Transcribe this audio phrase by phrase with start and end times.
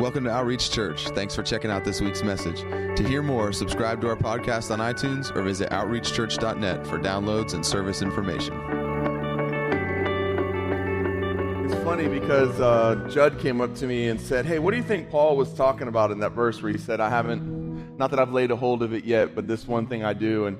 [0.00, 1.08] Welcome to Outreach Church.
[1.08, 2.62] Thanks for checking out this week's message.
[2.96, 7.64] To hear more, subscribe to our podcast on iTunes or visit outreachchurch.net for downloads and
[7.66, 8.54] service information.
[11.66, 14.82] It's funny because uh, Judd came up to me and said, Hey, what do you
[14.82, 18.18] think Paul was talking about in that verse where he said, I haven't, not that
[18.18, 20.46] I've laid a hold of it yet, but this one thing I do.
[20.46, 20.56] And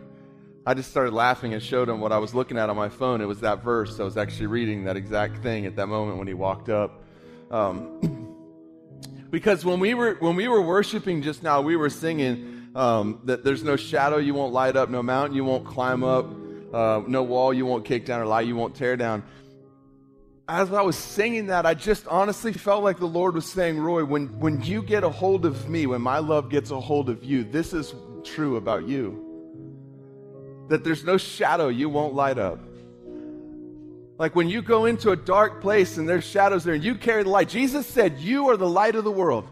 [0.66, 3.22] I just started laughing and showed him what I was looking at on my phone.
[3.22, 4.00] It was that verse.
[4.00, 7.02] I was actually reading that exact thing at that moment when he walked up.
[7.50, 8.19] Um,
[9.30, 13.44] because when we were when we were worshiping just now, we were singing um, that
[13.44, 16.26] there's no shadow you won't light up, no mountain you won't climb up,
[16.72, 19.22] uh, no wall you won't kick down, or lie you won't tear down.
[20.48, 24.04] As I was singing that, I just honestly felt like the Lord was saying, Roy,
[24.04, 27.22] when, when you get a hold of me, when my love gets a hold of
[27.22, 30.66] you, this is true about you.
[30.68, 32.58] That there's no shadow you won't light up.
[34.20, 37.22] Like when you go into a dark place and there's shadows there and you carry
[37.22, 37.48] the light.
[37.48, 39.48] Jesus said, You are the light of the world.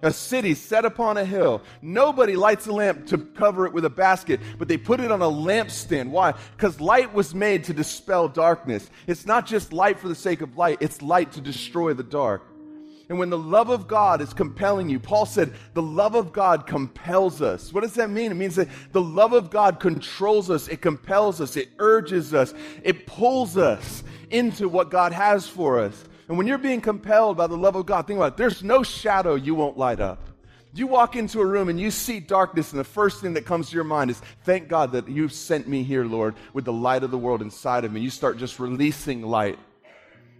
[0.00, 1.60] A city set upon a hill.
[1.82, 5.20] Nobody lights a lamp to cover it with a basket, but they put it on
[5.20, 6.08] a lampstand.
[6.08, 6.32] Why?
[6.56, 8.88] Because light was made to dispel darkness.
[9.06, 12.47] It's not just light for the sake of light, it's light to destroy the dark.
[13.08, 16.66] And when the love of God is compelling you, Paul said, the love of God
[16.66, 17.72] compels us.
[17.72, 18.30] What does that mean?
[18.30, 22.52] It means that the love of God controls us, it compels us, it urges us,
[22.82, 26.04] it pulls us into what God has for us.
[26.28, 28.36] And when you're being compelled by the love of God, think about it.
[28.36, 30.22] There's no shadow you won't light up.
[30.74, 33.70] You walk into a room and you see darkness, and the first thing that comes
[33.70, 37.02] to your mind is, Thank God that you've sent me here, Lord, with the light
[37.02, 38.02] of the world inside of me.
[38.02, 39.58] You start just releasing light.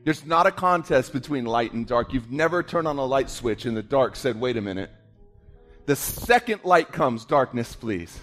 [0.08, 2.14] There's not a contest between light and dark.
[2.14, 4.90] You've never turned on a light switch and the dark said, wait a minute.
[5.84, 8.18] The second light comes, darkness flees.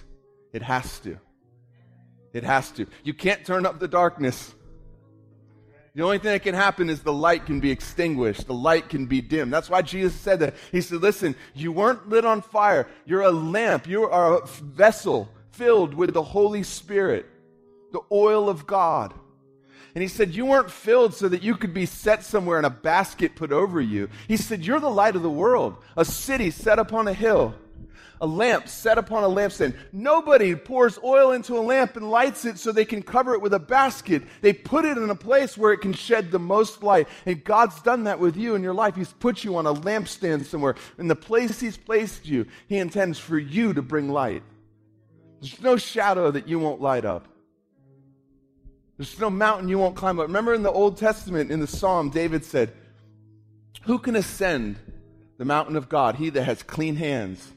[0.51, 1.19] It has to.
[2.33, 2.87] It has to.
[3.03, 4.55] You can't turn up the darkness.
[5.93, 8.47] The only thing that can happen is the light can be extinguished.
[8.47, 9.51] The light can be dim.
[9.51, 10.55] That's why Jesus said that.
[10.71, 12.87] He said, listen, you weren't lit on fire.
[13.05, 13.85] You're a lamp.
[13.85, 17.27] You are a vessel filled with the Holy Spirit,
[17.91, 19.13] the oil of God.
[19.95, 22.69] And he said, You weren't filled so that you could be set somewhere in a
[22.69, 24.09] basket put over you.
[24.27, 27.55] He said, You're the light of the world, a city set upon a hill,
[28.19, 29.73] a lamp set upon a lampstand.
[29.93, 33.53] Nobody pours oil into a lamp and lights it so they can cover it with
[33.53, 34.23] a basket.
[34.41, 37.07] They put it in a place where it can shed the most light.
[37.25, 38.97] And God's done that with you in your life.
[38.97, 40.75] He's put you on a lampstand somewhere.
[40.97, 44.43] In the place He's placed you, He intends for you to bring light.
[45.39, 47.29] There's no shadow that you won't light up.
[48.97, 50.27] There's no mountain you won't climb up.
[50.27, 52.71] Remember in the Old Testament, in the Psalm, David said,
[53.83, 54.77] Who can ascend
[55.37, 56.15] the mountain of God?
[56.15, 57.51] He that has clean hands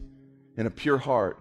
[0.57, 1.39] and a pure heart.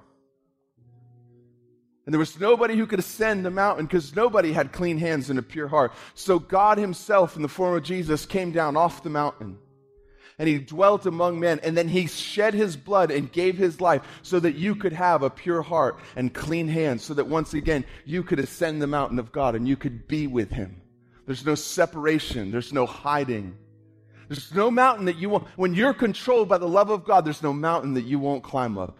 [2.06, 5.38] And there was nobody who could ascend the mountain because nobody had clean hands and
[5.38, 5.92] a pure heart.
[6.14, 9.58] So God Himself, in the form of Jesus, came down off the mountain
[10.40, 14.04] and he dwelt among men, and then he shed his blood and gave his life
[14.22, 17.84] so that you could have a pure heart and clean hands, so that once again
[18.06, 20.82] you could ascend the mountain of God and you could be with him.
[21.26, 23.58] There's no separation, there's no hiding.
[24.28, 27.44] There's no mountain that you won't, when you're controlled by the love of God, there's
[27.44, 28.98] no mountain that you won't climb up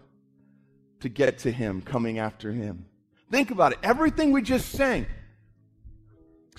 [1.00, 2.86] to get to him, coming after him.
[3.30, 3.78] Think about it.
[3.82, 5.06] Everything we just sang,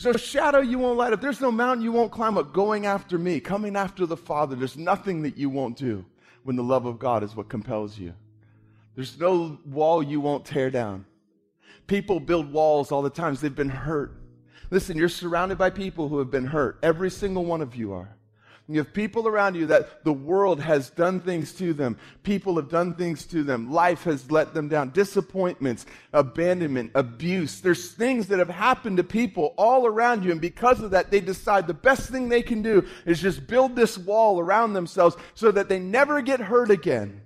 [0.02, 1.20] there's no shadow you won't light up.
[1.20, 4.56] There's no mountain you won't climb up going after me, coming after the Father.
[4.56, 6.06] There's nothing that you won't do
[6.44, 8.14] when the love of God is what compels you.
[8.96, 11.06] There's no wall you won't tear down.
[11.88, 13.36] People build walls all the time.
[13.36, 14.16] They've been hurt.
[14.72, 16.80] Listen, you're surrounded by people who have been hurt.
[16.82, 18.16] Every single one of you are.
[18.72, 21.97] You have people around you that the world has done things to them.
[22.22, 23.72] People have done things to them.
[23.72, 24.91] Life has let them down.
[24.91, 27.62] Disappointments, abandonment, abuse.
[27.62, 30.31] There's things that have happened to people all around you.
[30.31, 33.75] And because of that, they decide the best thing they can do is just build
[33.75, 37.22] this wall around themselves so that they never get hurt again.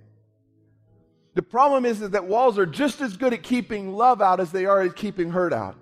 [1.34, 4.50] The problem is, is that walls are just as good at keeping love out as
[4.50, 5.76] they are at keeping hurt out.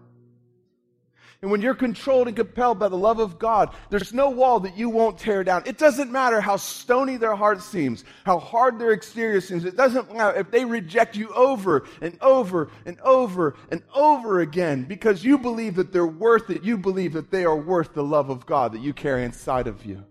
[1.42, 4.78] And when you're controlled and compelled by the love of God, there's no wall that
[4.78, 5.64] you won't tear down.
[5.66, 9.64] It doesn't matter how stony their heart seems, how hard their exterior seems.
[9.64, 14.84] It doesn't matter if they reject you over and over and over and over again
[14.84, 16.62] because you believe that they're worth it.
[16.62, 19.84] You believe that they are worth the love of God that you carry inside of
[19.84, 20.04] you.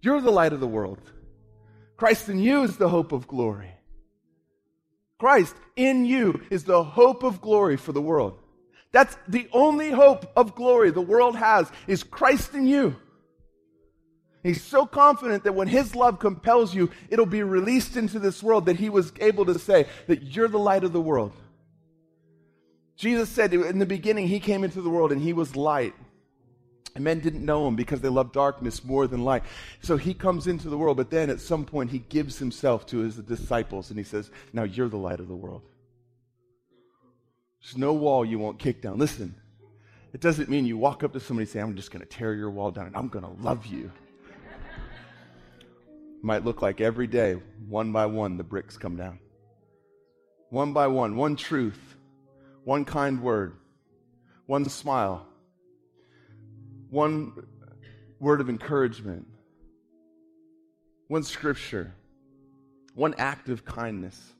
[0.00, 1.00] You're the light of the world.
[1.96, 3.72] Christ in you is the hope of glory.
[5.18, 8.41] Christ in you is the hope of glory for the world.
[8.92, 12.96] That's the only hope of glory the world has is Christ in you.
[14.42, 18.66] He's so confident that when his love compels you, it'll be released into this world
[18.66, 21.32] that he was able to say that you're the light of the world.
[22.96, 25.94] Jesus said in the beginning, he came into the world and he was light.
[26.94, 29.44] And men didn't know him because they loved darkness more than light.
[29.80, 32.98] So he comes into the world, but then at some point he gives himself to
[32.98, 35.62] his disciples and he says, Now you're the light of the world.
[37.62, 38.98] There's no wall you won't kick down.
[38.98, 39.34] Listen,
[40.12, 42.34] it doesn't mean you walk up to somebody and say, I'm just going to tear
[42.34, 43.90] your wall down and I'm going to love you.
[46.22, 47.36] Might look like every day,
[47.68, 49.18] one by one, the bricks come down.
[50.50, 51.96] One by one, one truth,
[52.64, 53.56] one kind word,
[54.46, 55.26] one smile,
[56.90, 57.32] one
[58.20, 59.26] word of encouragement,
[61.08, 61.94] one scripture,
[62.94, 64.34] one act of kindness.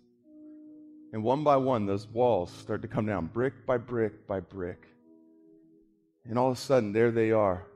[1.12, 4.86] And one by one, those walls start to come down, brick by brick by brick.
[6.24, 7.66] And all of a sudden, there they are,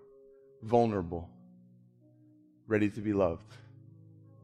[0.62, 1.28] vulnerable,
[2.66, 3.52] ready to be loved,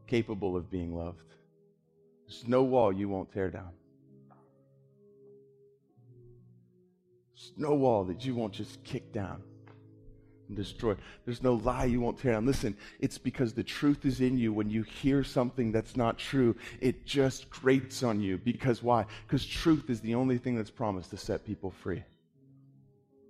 [0.05, 1.33] capable of being loved.
[2.27, 3.71] There's no wall you won't tear down.
[7.35, 9.41] There's no wall that you won't just kick down
[10.47, 10.95] and destroy.
[11.25, 12.45] There's no lie you won't tear down.
[12.45, 14.53] Listen, it's because the truth is in you.
[14.53, 18.37] When you hear something that's not true, it just grates on you.
[18.37, 19.05] Because why?
[19.25, 22.03] Because truth is the only thing that's promised to set people free.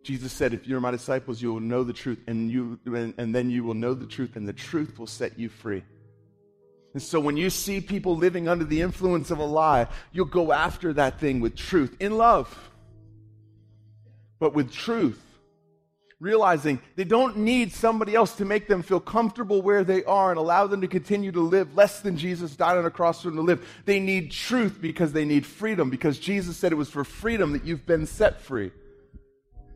[0.03, 3.33] Jesus said, If you're my disciples, you will know the truth, and, you, and, and
[3.33, 5.83] then you will know the truth, and the truth will set you free.
[6.93, 10.51] And so when you see people living under the influence of a lie, you'll go
[10.51, 12.71] after that thing with truth, in love,
[14.39, 15.19] but with truth.
[16.23, 20.39] Realizing they don't need somebody else to make them feel comfortable where they are and
[20.39, 23.35] allow them to continue to live less than Jesus died on a cross for them
[23.35, 23.67] to live.
[23.83, 27.65] They need truth because they need freedom, because Jesus said it was for freedom that
[27.65, 28.71] you've been set free.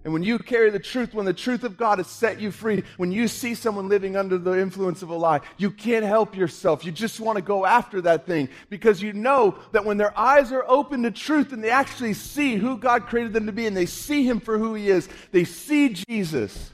[0.07, 2.85] And when you carry the truth, when the truth of God has set you free,
[2.95, 6.85] when you see someone living under the influence of a lie, you can't help yourself.
[6.85, 10.53] You just want to go after that thing because you know that when their eyes
[10.53, 13.75] are open to truth and they actually see who God created them to be and
[13.75, 16.71] they see Him for who He is, they see Jesus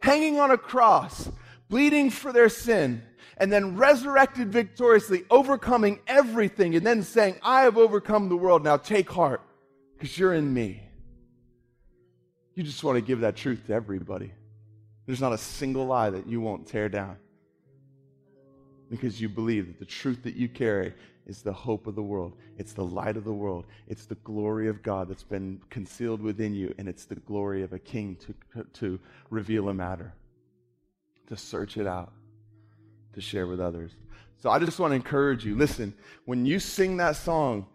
[0.00, 1.30] hanging on a cross,
[1.68, 3.04] bleeding for their sin,
[3.36, 8.64] and then resurrected victoriously, overcoming everything, and then saying, I have overcome the world.
[8.64, 9.42] Now take heart
[9.96, 10.88] because you're in me.
[12.54, 14.32] You just want to give that truth to everybody.
[15.06, 17.16] There's not a single lie that you won't tear down
[18.90, 20.92] because you believe that the truth that you carry
[21.26, 22.36] is the hope of the world.
[22.58, 23.64] It's the light of the world.
[23.88, 27.72] It's the glory of God that's been concealed within you, and it's the glory of
[27.72, 29.00] a king to, to
[29.30, 30.12] reveal a matter,
[31.28, 32.12] to search it out,
[33.14, 33.92] to share with others.
[34.42, 35.94] So I just want to encourage you listen,
[36.24, 37.66] when you sing that song,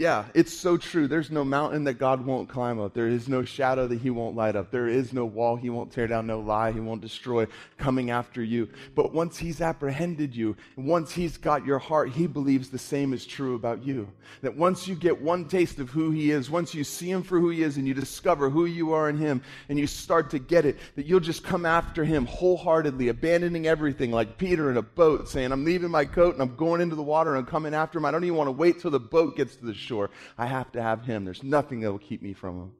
[0.00, 1.06] yeah, it's so true.
[1.06, 2.94] There's no mountain that God won't climb up.
[2.94, 4.70] There is no shadow that He won't light up.
[4.70, 8.42] There is no wall He won't tear down, no lie He won't destroy coming after
[8.42, 8.70] you.
[8.94, 13.26] But once He's apprehended you, once He's got your heart, He believes the same is
[13.26, 14.10] true about you.
[14.40, 17.38] That once you get one taste of who He is, once you see Him for
[17.38, 20.38] who He is and you discover who you are in Him and you start to
[20.38, 24.82] get it, that you'll just come after Him wholeheartedly, abandoning everything like Peter in a
[24.82, 27.74] boat, saying, I'm leaving my coat and I'm going into the water and I'm coming
[27.74, 28.06] after Him.
[28.06, 30.10] I don't even want to wait till the boat gets to the shore shore.
[30.38, 31.24] I have to have him.
[31.24, 32.72] There's nothing that will keep me from him.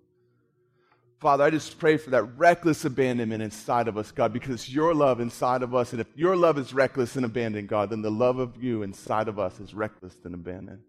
[1.18, 4.94] Father, I just pray for that reckless abandonment inside of us, God, because it's your
[4.94, 5.92] love inside of us.
[5.92, 9.28] And if your love is reckless and abandoned, God, then the love of you inside
[9.28, 10.80] of us is reckless and abandoned.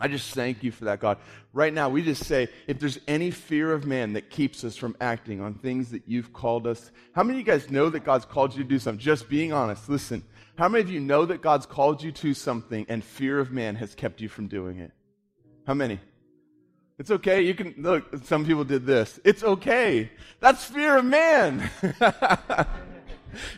[0.00, 1.18] I just thank you for that, God.
[1.52, 4.96] Right now, we just say, if there's any fear of man that keeps us from
[5.00, 8.24] acting on things that you've called us, how many of you guys know that God's
[8.24, 8.98] called you to do something?
[8.98, 9.88] Just being honest.
[9.88, 10.22] Listen,
[10.56, 13.76] how many of you know that God's called you to something and fear of man
[13.76, 14.92] has kept you from doing it?
[15.66, 16.00] How many?
[16.98, 17.42] It's okay.
[17.42, 19.20] You can look, some people did this.
[19.22, 20.10] It's okay.
[20.40, 21.70] That's fear of man.
[21.82, 22.66] if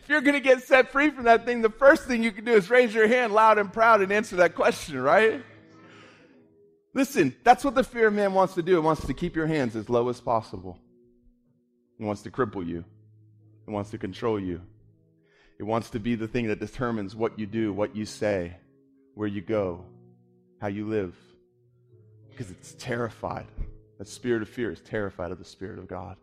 [0.08, 2.52] you're going to get set free from that thing, the first thing you can do
[2.52, 5.44] is raise your hand loud and proud and answer that question, right?
[6.94, 8.76] Listen, that's what the fear of man wants to do.
[8.76, 10.80] It wants to keep your hands as low as possible.
[12.00, 12.84] It wants to cripple you.
[13.68, 14.62] It wants to control you.
[15.58, 18.56] It wants to be the thing that determines what you do, what you say,
[19.14, 19.84] where you go,
[20.60, 21.16] how you live.
[22.30, 23.46] Because it's terrified.
[23.98, 26.16] That spirit of fear is terrified of the Spirit of God.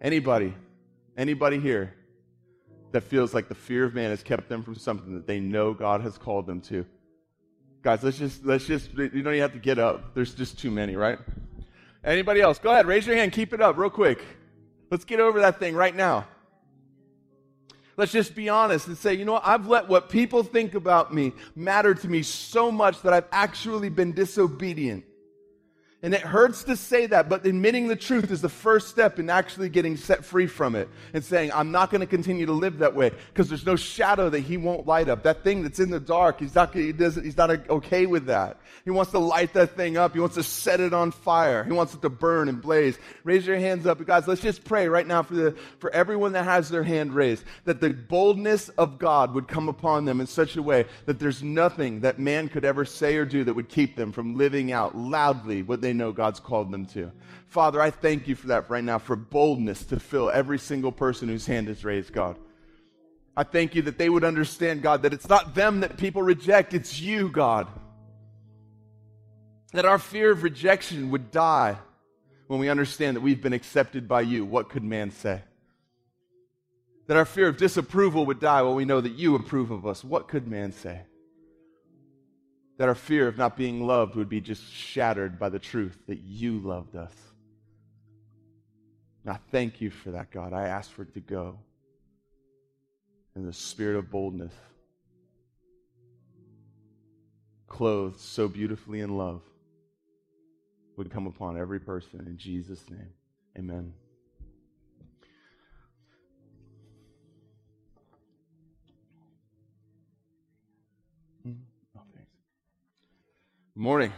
[0.00, 0.54] Anybody,
[1.16, 1.94] anybody here
[2.92, 5.74] that feels like the fear of man has kept them from something that they know
[5.74, 6.86] God has called them to?
[7.82, 10.14] Guys, let's just, let's just, you don't even have to get up.
[10.14, 11.18] There's just too many, right?
[12.04, 12.58] Anybody else?
[12.58, 14.22] Go ahead, raise your hand, keep it up real quick.
[14.90, 16.28] Let's get over that thing right now.
[17.96, 19.46] Let's just be honest and say, you know what?
[19.46, 23.88] I've let what people think about me matter to me so much that I've actually
[23.88, 25.04] been disobedient.
[26.04, 29.30] And it hurts to say that, but admitting the truth is the first step in
[29.30, 32.80] actually getting set free from it and saying, I'm not going to continue to live
[32.80, 35.22] that way because there's no shadow that he won't light up.
[35.22, 38.26] That thing that's in the dark, he's not, he doesn't, he's not uh, okay with
[38.26, 38.58] that.
[38.84, 40.12] He wants to light that thing up.
[40.12, 41.64] He wants to set it on fire.
[41.64, 42.98] He wants it to burn and blaze.
[43.22, 44.04] Raise your hands up.
[44.04, 47.44] Guys, let's just pray right now for, the, for everyone that has their hand raised,
[47.64, 51.42] that the boldness of God would come upon them in such a way that there's
[51.42, 54.94] nothing that man could ever say or do that would keep them from living out
[54.94, 57.10] loudly what they know God's called them to.
[57.46, 61.28] Father, I thank you for that right now, for boldness to fill every single person
[61.28, 62.36] whose hand is raised, God.
[63.36, 66.74] I thank you that they would understand, God, that it's not them that people reject,
[66.74, 67.66] it's you, God.
[69.72, 71.76] That our fear of rejection would die
[72.46, 74.44] when we understand that we've been accepted by you.
[74.44, 75.42] What could man say?
[77.06, 80.04] That our fear of disapproval would die when we know that you approve of us.
[80.04, 81.02] What could man say?
[82.76, 86.18] That our fear of not being loved would be just shattered by the truth that
[86.18, 87.14] you loved us.
[89.24, 90.52] And I thank you for that, God.
[90.52, 91.58] I ask for it to go
[93.36, 94.52] in the spirit of boldness,
[97.66, 99.42] clothed so beautifully in love,
[100.96, 103.12] would come upon every person in Jesus' name.
[103.58, 103.92] Amen.
[113.76, 114.12] Morning.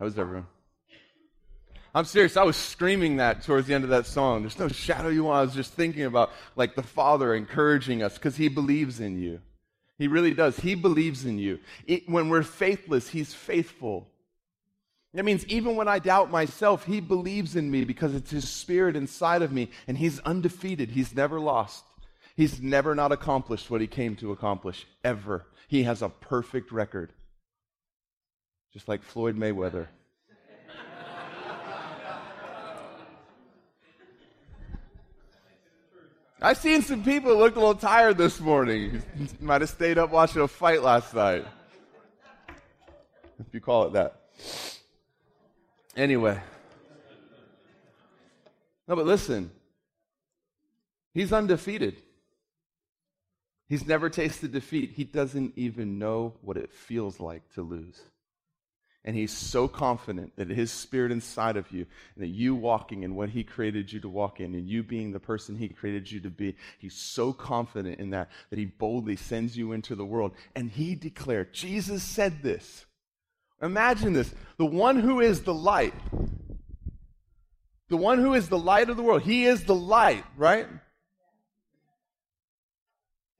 [0.00, 0.48] How's everyone?
[1.94, 2.36] I'm serious.
[2.36, 4.42] I was screaming that towards the end of that song.
[4.42, 5.38] There's no shadow you want.
[5.38, 9.40] I was just thinking about like the Father encouraging us because He believes in you.
[9.96, 10.56] He really does.
[10.56, 11.60] He believes in you.
[11.86, 14.08] It, when we're faithless, He's faithful.
[15.14, 18.96] That means even when I doubt myself, He believes in me because it's His Spirit
[18.96, 20.90] inside of me and He's undefeated.
[20.90, 21.84] He's never lost.
[22.36, 25.46] He's never not accomplished what he came to accomplish, ever.
[25.68, 27.12] He has a perfect record.
[28.72, 29.88] Just like Floyd Mayweather.
[36.40, 39.02] I've seen some people looked a little tired this morning.
[39.40, 41.44] Might have stayed up watching a fight last night.
[43.38, 44.20] If you call it that.
[45.96, 46.40] Anyway.
[48.88, 49.50] No, but listen.
[51.12, 52.01] He's undefeated.
[53.72, 54.90] He's never tasted defeat.
[54.96, 58.02] He doesn't even know what it feels like to lose.
[59.02, 63.14] And he's so confident that his spirit inside of you, and that you walking in
[63.14, 66.20] what he created you to walk in, and you being the person he created you
[66.20, 70.32] to be, he's so confident in that that he boldly sends you into the world.
[70.54, 72.84] And he declared, Jesus said this.
[73.62, 75.94] Imagine this the one who is the light,
[77.88, 80.68] the one who is the light of the world, he is the light, right?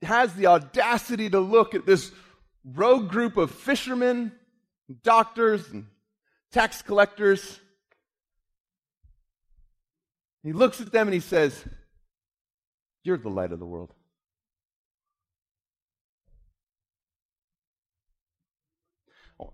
[0.03, 2.11] Has the audacity to look at this
[2.63, 4.31] rogue group of fishermen,
[5.03, 5.85] doctors, and
[6.51, 7.59] tax collectors.
[10.43, 11.63] He looks at them and he says,
[13.03, 13.93] You're the light of the world.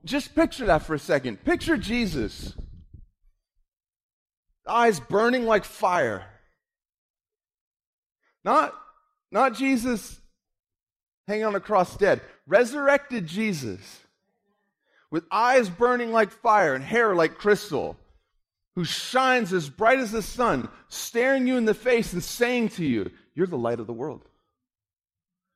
[0.05, 1.43] Just picture that for a second.
[1.43, 2.53] Picture Jesus,
[4.67, 6.25] eyes burning like fire.
[8.43, 8.73] Not,
[9.31, 10.18] not Jesus
[11.29, 12.21] hanging on a cross dead.
[12.47, 13.79] Resurrected Jesus
[15.11, 17.95] with eyes burning like fire and hair like crystal,
[18.75, 22.85] who shines as bright as the sun, staring you in the face and saying to
[22.85, 24.25] you, You're the light of the world.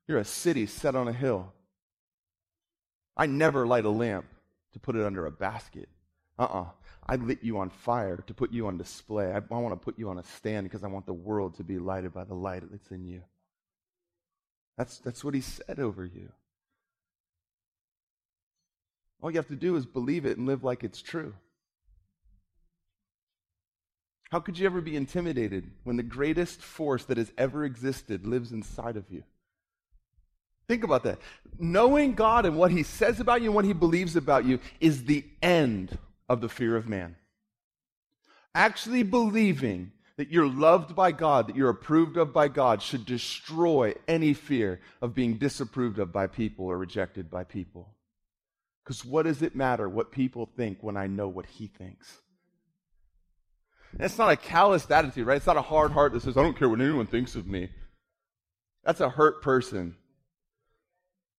[0.07, 1.51] You're a city set on a hill.
[3.15, 4.25] I never light a lamp
[4.73, 5.89] to put it under a basket.
[6.37, 6.61] Uh uh-uh.
[6.61, 6.65] uh
[7.05, 9.31] I lit you on fire to put you on display.
[9.33, 11.63] I, I want to put you on a stand because I want the world to
[11.63, 13.23] be lighted by the light that's in you.
[14.77, 16.29] That's, that's what he said over you.
[19.21, 21.33] All you have to do is believe it and live like it's true.
[24.31, 28.51] How could you ever be intimidated when the greatest force that has ever existed lives
[28.51, 29.23] inside of you?
[30.67, 31.19] Think about that.
[31.59, 35.05] Knowing God and what He says about you and what He believes about you is
[35.05, 37.15] the end of the fear of man.
[38.55, 43.95] Actually believing that you're loved by God, that you're approved of by God, should destroy
[44.07, 47.95] any fear of being disapproved of by people or rejected by people.
[48.83, 52.19] Because what does it matter what people think when I know what He thinks?
[53.93, 55.37] That's not a calloused attitude, right?
[55.37, 57.69] It's not a hard heart that says, I don't care what anyone thinks of me.
[58.83, 59.95] That's a hurt person.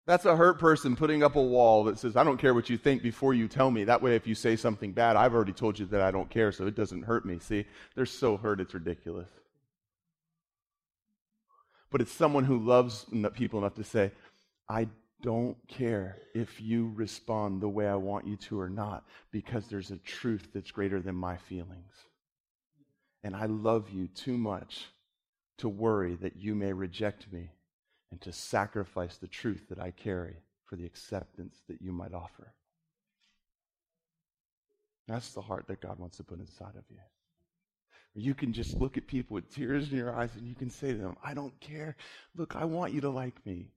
[0.06, 2.76] That's a hurt person putting up a wall that says, I don't care what you
[2.76, 3.84] think before you tell me.
[3.84, 6.52] That way, if you say something bad, I've already told you that I don't care,
[6.52, 7.38] so it doesn't hurt me.
[7.38, 9.30] See, they're so hurt, it's ridiculous.
[11.90, 14.12] But it's someone who loves people enough to say,
[14.68, 14.88] I
[15.22, 19.90] don't care if you respond the way I want you to or not, because there's
[19.90, 21.94] a truth that's greater than my feelings.
[23.22, 24.84] And I love you too much
[25.58, 27.48] to worry that you may reject me
[28.14, 32.54] and to sacrifice the truth that I carry for the acceptance that you might offer.
[35.08, 36.98] That's the heart that God wants to put inside of you.
[38.14, 40.92] You can just look at people with tears in your eyes and you can say
[40.92, 41.96] to them, I don't care.
[42.36, 43.72] Look, I want you to like me.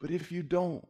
[0.00, 0.86] But if you don't,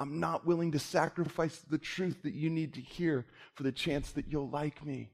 [0.00, 4.10] I'm not willing to sacrifice the truth that you need to hear for the chance
[4.10, 5.12] that you'll like me.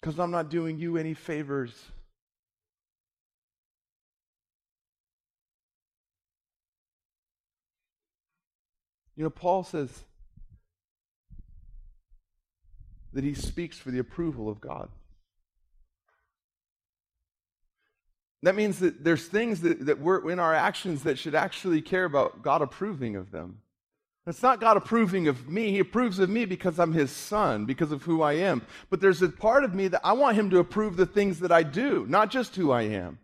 [0.00, 1.72] Because I'm not doing you any favors.
[9.16, 10.04] You know, Paul says
[13.12, 14.88] that he speaks for the approval of God.
[18.42, 22.06] That means that there's things that, that we're in our actions that should actually care
[22.06, 23.58] about God approving of them.
[24.30, 25.72] It's not God approving of me.
[25.72, 28.62] He approves of me because I'm his son, because of who I am.
[28.88, 31.50] But there's a part of me that I want him to approve the things that
[31.50, 33.18] I do, not just who I am.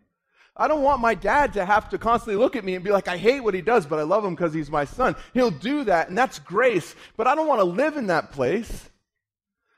[0.55, 3.07] I don't want my dad to have to constantly look at me and be like,
[3.07, 5.15] I hate what he does, but I love him because he's my son.
[5.33, 6.93] He'll do that, and that's grace.
[7.15, 8.89] But I don't want to live in that place.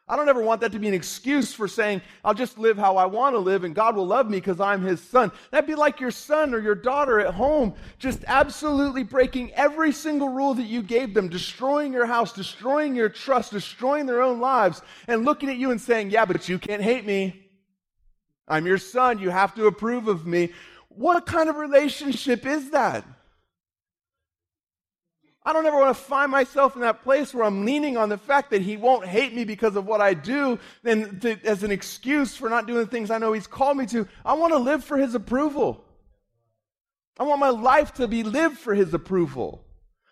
[0.10, 2.98] I don't ever want that to be an excuse for saying, I'll just live how
[2.98, 5.32] I want to live and God will love me because I'm his son.
[5.52, 10.30] That'd be like your son or your daughter at home just absolutely breaking every single
[10.30, 14.82] rule that you gave them, destroying your house, destroying your trust, destroying their own lives,
[15.08, 17.46] and looking at you and saying, Yeah, but you can't hate me.
[18.48, 19.20] I'm your son.
[19.20, 20.54] You have to approve of me.
[20.88, 23.06] What kind of relationship is that?
[25.50, 28.20] I don't ever want to find myself in that place where I'm leaning on the
[28.20, 32.36] fact that he won't hate me because of what I do then as an excuse
[32.36, 34.08] for not doing the things I know he's called me to.
[34.24, 35.84] I want to live for his approval.
[37.18, 39.66] I want my life to be lived for his approval.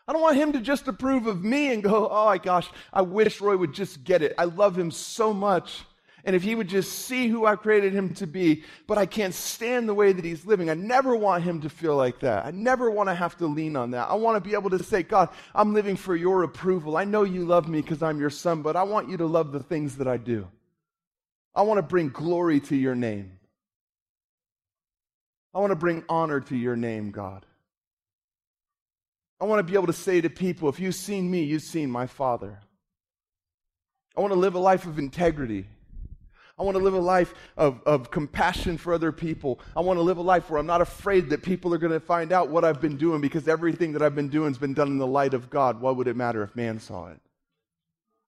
[0.08, 3.03] I don't want him to just approve of me and go, oh my gosh, I
[3.03, 4.34] wish Roy would just get it.
[4.39, 5.84] I love him so much
[6.24, 9.34] and if he would just see who I've created him to be, but I can't
[9.34, 10.70] stand the way that he's living.
[10.70, 12.46] I never want him to feel like that.
[12.46, 14.10] I never want to have to lean on that.
[14.10, 16.98] I want to be able to say, God, I'm living for your approval.
[16.98, 19.52] I know you love me because I'm your son, but I want you to love
[19.52, 20.48] the things that I do.
[21.56, 23.39] I want to bring glory to your name.
[25.54, 27.46] I want to bring honor to your name, God.
[29.39, 31.89] I want to be able to say to people, if you've seen me, you've seen
[31.89, 32.60] my Father.
[34.15, 35.68] I want to live a life of integrity.
[36.60, 39.60] I want to live a life of, of compassion for other people.
[39.76, 42.00] I want to live a life where I'm not afraid that people are going to
[42.00, 44.88] find out what I've been doing because everything that I've been doing has been done
[44.88, 45.80] in the light of God.
[45.80, 47.20] What would it matter if man saw it?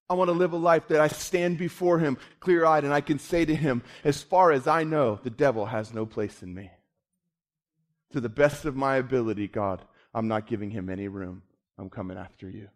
[0.08, 3.00] I want to live a life that I stand before him clear eyed and I
[3.00, 6.54] can say to him, as far as I know, the devil has no place in
[6.54, 6.70] me.
[8.12, 9.82] To the best of my ability, God,
[10.14, 11.42] I'm not giving him any room.
[11.78, 12.68] I'm coming after you.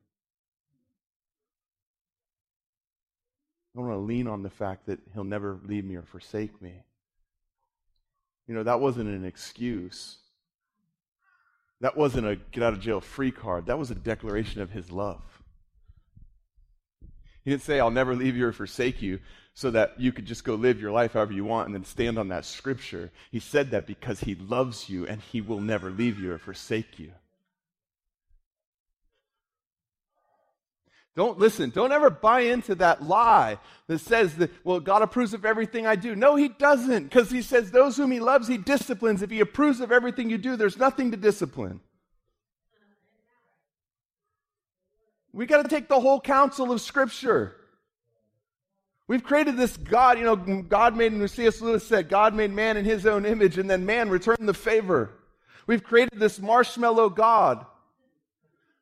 [3.76, 6.84] I want to lean on the fact that he'll never leave me or forsake me.
[8.46, 10.18] You know, that wasn't an excuse.
[11.80, 13.66] That wasn't a get out of jail free card.
[13.66, 15.22] That was a declaration of his love.
[17.44, 19.20] He didn't say, I'll never leave you or forsake you
[19.54, 22.18] so that you could just go live your life however you want and then stand
[22.18, 23.10] on that scripture.
[23.30, 26.98] He said that because he loves you and he will never leave you or forsake
[26.98, 27.12] you.
[31.16, 31.70] Don't listen.
[31.70, 35.94] Don't ever buy into that lie that says that, well, God approves of everything I
[35.94, 36.16] do.
[36.16, 39.22] No, He doesn't, because He says those whom He loves, He disciplines.
[39.22, 41.80] If He approves of everything you do, there's nothing to discipline.
[45.32, 47.56] We got to take the whole counsel of Scripture.
[49.06, 51.60] We've created this God, you know, God made, and C.S.
[51.60, 55.10] Lewis said, God made man in His own image, and then man returned the favor.
[55.66, 57.66] We've created this marshmallow God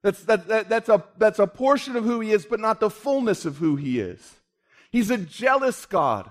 [0.02, 2.90] that's, that, that, that's, a, that's a portion of who he is, but not the
[2.90, 4.40] fullness of who he is.
[4.90, 6.30] He's a jealous God.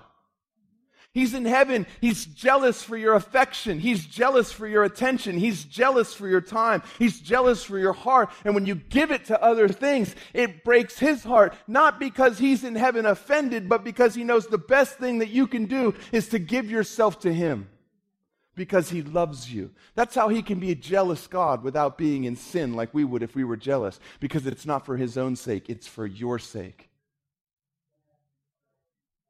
[1.14, 1.86] He's in heaven.
[2.00, 3.78] He's jealous for your affection.
[3.78, 5.36] He's jealous for your attention.
[5.36, 6.82] He's jealous for your time.
[6.98, 8.30] He's jealous for your heart.
[8.44, 12.64] And when you give it to other things, it breaks his heart, not because he's
[12.64, 16.28] in heaven offended, but because he knows the best thing that you can do is
[16.28, 17.68] to give yourself to him
[18.54, 19.70] because he loves you.
[19.94, 23.22] That's how he can be a jealous God without being in sin like we would
[23.22, 26.90] if we were jealous, because it's not for his own sake, it's for your sake.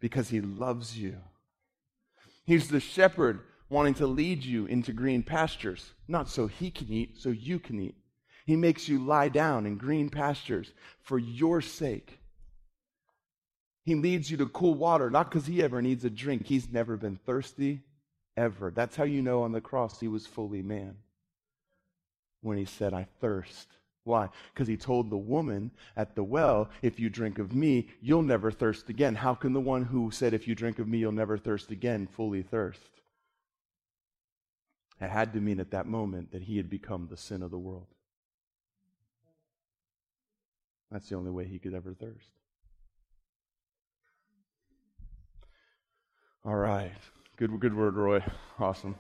[0.00, 1.18] Because he loves you.
[2.44, 7.18] He's the shepherd wanting to lead you into green pastures, not so he can eat,
[7.18, 7.94] so you can eat.
[8.44, 12.18] He makes you lie down in green pastures for your sake.
[13.84, 16.46] He leads you to cool water, not because he ever needs a drink.
[16.46, 17.82] He's never been thirsty
[18.36, 18.70] ever.
[18.70, 20.96] That's how you know on the cross he was fully man.
[22.40, 23.68] When he said, I thirst.
[24.04, 24.30] Why?
[24.52, 28.50] Because he told the woman at the well, If you drink of me, you'll never
[28.50, 29.14] thirst again.
[29.14, 32.08] How can the one who said, If you drink of me, you'll never thirst again,
[32.08, 32.80] fully thirst?
[35.00, 37.58] It had to mean at that moment that he had become the sin of the
[37.58, 37.86] world.
[40.90, 42.28] That's the only way he could ever thirst.
[46.44, 46.92] All right.
[47.42, 48.22] Good, good word, Roy.
[48.60, 48.94] Awesome.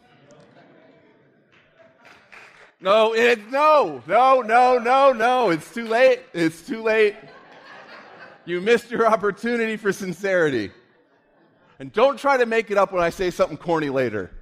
[2.80, 5.50] No, it, no, no, no, no, no.
[5.50, 6.22] It's too late.
[6.34, 7.14] It's too late.
[8.44, 10.72] You missed your opportunity for sincerity.
[11.78, 14.32] And don't try to make it up when I say something corny later.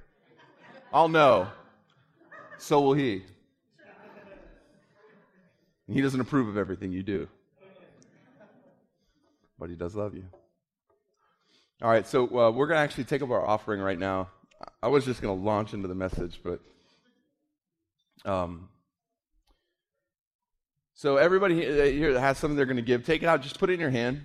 [0.91, 1.49] I'll know.
[2.57, 3.23] So will he.
[5.87, 7.27] He doesn't approve of everything you do.
[9.59, 10.23] But he does love you.
[11.81, 14.29] All right, so uh, we're going to actually take up our offering right now.
[14.83, 16.59] I was just going to launch into the message, but
[18.23, 18.69] um,
[20.93, 23.71] so everybody here that has something they're going to give, take it out, just put
[23.71, 24.21] it in your hand.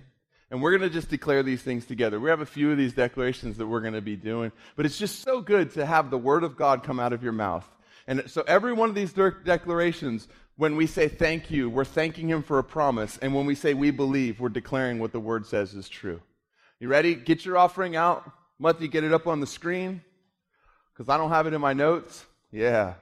[0.51, 2.19] And we're going to just declare these things together.
[2.19, 4.99] We have a few of these declarations that we're going to be doing, but it's
[4.99, 7.67] just so good to have the word of God come out of your mouth.
[8.05, 12.43] And so every one of these declarations, when we say thank you, we're thanking him
[12.43, 13.17] for a promise.
[13.19, 16.21] And when we say we believe, we're declaring what the word says is true.
[16.79, 17.15] You ready?
[17.15, 18.29] Get your offering out.
[18.61, 20.01] Muthi, get it up on the screen
[20.93, 22.25] because I don't have it in my notes.
[22.51, 22.95] Yeah.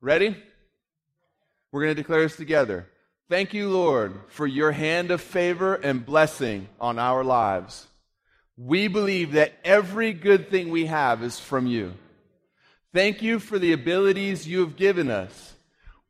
[0.00, 0.36] Ready?
[1.70, 2.86] We're going to declare this together.
[3.28, 7.86] Thank you, Lord, for your hand of favor and blessing on our lives.
[8.56, 11.94] We believe that every good thing we have is from you.
[12.92, 15.54] Thank you for the abilities you have given us.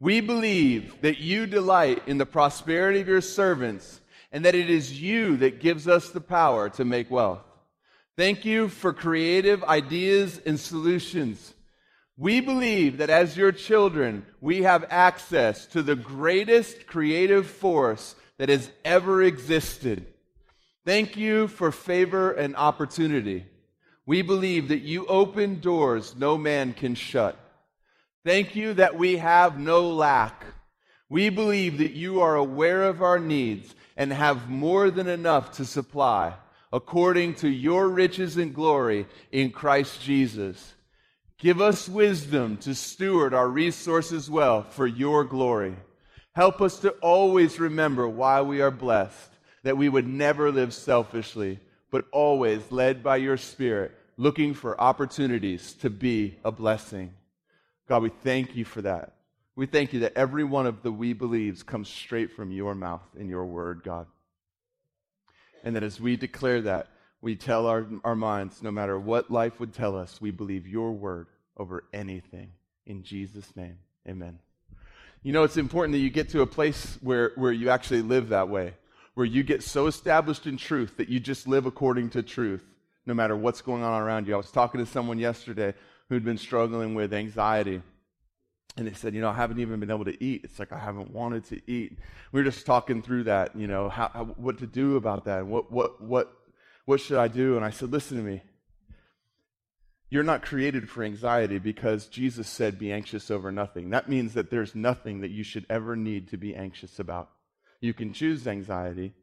[0.00, 4.00] We believe that you delight in the prosperity of your servants
[4.33, 7.45] and that it is you that gives us the power to make wealth.
[8.16, 11.55] Thank you for creative ideas and solutions
[12.16, 18.49] we believe that as your children, we have access to the greatest creative force that
[18.49, 20.07] has ever existed.
[20.85, 23.47] Thank you for favor and opportunity.
[24.05, 27.38] We believe that you open doors no man can shut.
[28.25, 30.45] Thank you that we have no lack.
[31.09, 35.64] We believe that you are aware of our needs and have more than enough to
[35.64, 36.35] supply
[36.72, 40.74] according to your riches and glory in Christ Jesus.
[41.38, 45.76] Give us wisdom to steward our resources well for your glory.
[46.35, 49.31] Help us to always remember why we are blessed,
[49.64, 55.74] that we would never live selfishly, but always led by your Spirit, looking for opportunities
[55.74, 57.12] to be a blessing.
[57.87, 59.12] God, we thank you for that.
[59.55, 63.03] We thank you that every one of the we believes comes straight from your mouth
[63.19, 64.07] in your word, God.
[65.62, 66.88] And that as we declare that,
[67.21, 70.93] we tell our, our minds, no matter what life would tell us, we believe your
[70.93, 72.51] word over anything.
[72.87, 74.38] In Jesus' name, amen.
[75.23, 78.31] You know, it's important that you get to a place where, where you actually live
[78.31, 78.75] that way,
[79.15, 82.65] where you get so established in truth that you just live according to truth,
[83.07, 84.35] no matter what's going on around you.
[84.35, 85.75] I was talking to someone yesterday
[86.09, 87.83] who'd been struggling with anxiety.
[88.76, 90.42] And they said, you know, I haven't even been able to eat.
[90.44, 91.98] It's like I haven't wanted to eat.
[92.32, 95.40] We were just talking through that, you know, how, how, what to do about that,
[95.40, 96.32] and what, what, what,
[96.87, 97.56] what should I do?
[97.56, 98.42] And I said, listen to me.
[100.12, 103.88] You're not created for anxiety because Jesus said, Be anxious over nothing.
[103.88, 107.30] That means that there's nothing that you should ever need to be anxious about.
[107.80, 109.14] You can choose anxiety,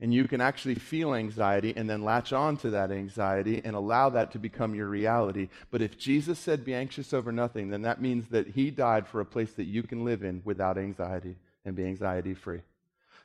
[0.00, 4.10] and you can actually feel anxiety and then latch on to that anxiety and allow
[4.10, 5.48] that to become your reality.
[5.70, 9.20] But if Jesus said, Be anxious over nothing, then that means that He died for
[9.20, 12.62] a place that you can live in without anxiety and be anxiety free.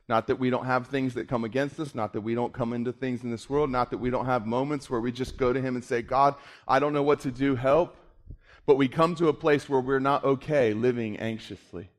[0.10, 2.72] Not that we don't have things that come against us, not that we don't come
[2.72, 5.52] into things in this world, not that we don't have moments where we just go
[5.52, 6.36] to Him and say, God,
[6.68, 7.96] I don't know what to do, help.
[8.66, 11.90] But we come to a place where we're not okay living anxiously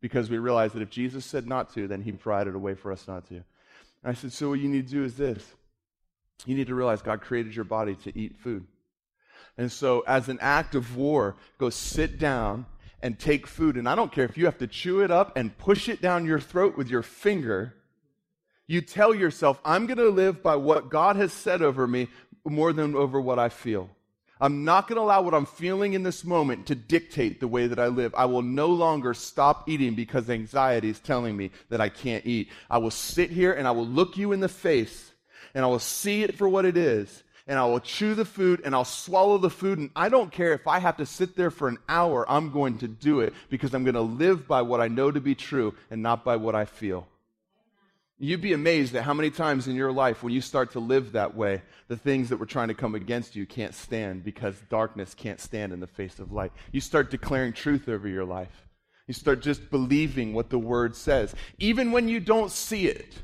[0.00, 2.92] because we realize that if Jesus said not to, then He provided a way for
[2.92, 3.42] us not to.
[4.06, 5.44] I said, So what you need to do is this
[6.44, 8.66] you need to realize God created your body to eat food.
[9.58, 12.66] And so, as an act of war, go sit down
[13.02, 15.56] and take food, and I don't care if you have to chew it up and
[15.56, 17.74] push it down your throat with your finger,
[18.66, 22.08] you tell yourself, I'm going to live by what God has said over me
[22.44, 23.90] more than over what I feel.
[24.40, 27.66] I'm not going to allow what I'm feeling in this moment to dictate the way
[27.66, 28.14] that I live.
[28.14, 32.50] I will no longer stop eating because anxiety is telling me that I can't eat.
[32.68, 35.12] I will sit here and I will look you in the face
[35.54, 38.60] and I will see it for what it is and I will chew the food
[38.64, 39.78] and I'll swallow the food.
[39.78, 42.78] And I don't care if I have to sit there for an hour, I'm going
[42.78, 45.74] to do it because I'm going to live by what I know to be true
[45.90, 47.06] and not by what I feel.
[48.18, 51.12] You'd be amazed at how many times in your life, when you start to live
[51.12, 55.14] that way, the things that were trying to come against you can't stand because darkness
[55.14, 56.52] can't stand in the face of light.
[56.72, 58.68] You start declaring truth over your life.
[59.06, 63.14] You start just believing what the word says, even when you don't see it.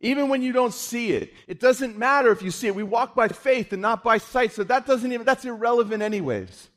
[0.00, 2.74] Even when you don't see it, it doesn't matter if you see it.
[2.74, 6.68] We walk by faith and not by sight, so that doesn't even, that's irrelevant anyways.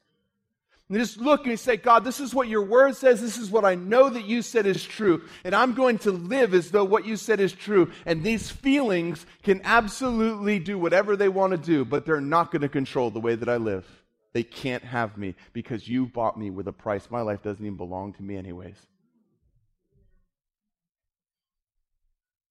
[0.92, 3.22] And just look and say, God, this is what your word says.
[3.22, 5.22] This is what I know that you said is true.
[5.46, 7.94] And I'm going to live as though what you said is true.
[8.06, 12.64] And these feelings can absolutely do whatever they want to do, but they're not going
[12.64, 13.86] to control the way that I live.
[14.34, 17.10] They can't have me because you bought me with a price.
[17.10, 18.76] My life doesn't even belong to me, anyways.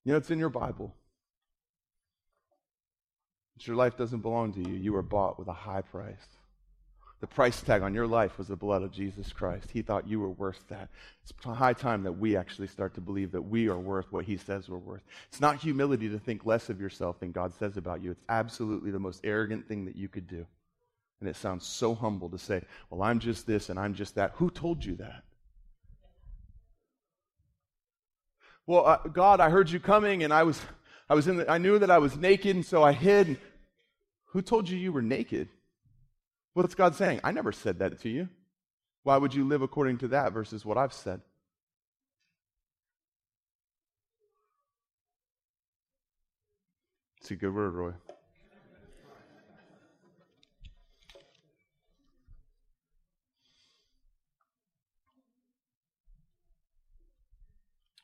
[0.07, 0.95] You know, it's in your Bible.
[3.55, 4.77] But your life doesn't belong to you.
[4.77, 6.17] You were bought with a high price.
[7.21, 9.71] The price tag on your life was the blood of Jesus Christ.
[9.71, 10.89] He thought you were worth that.
[11.23, 14.39] It's high time that we actually start to believe that we are worth what He
[14.39, 15.03] says we're worth.
[15.29, 18.11] It's not humility to think less of yourself than God says about you.
[18.11, 20.47] It's absolutely the most arrogant thing that you could do.
[21.21, 24.33] And it sounds so humble to say, well, I'm just this and I'm just that.
[24.37, 25.23] Who told you that?
[28.67, 30.59] Well, uh, God, I heard you coming and I was,
[31.11, 33.39] I was in the, I knew that I was naked and so I hid.
[34.27, 35.49] Who told you you were naked?
[36.55, 37.21] What's God saying?
[37.23, 38.29] I never said that to you.
[39.03, 41.21] Why would you live according to that versus what I've said?
[47.21, 47.93] It's a good word, Roy.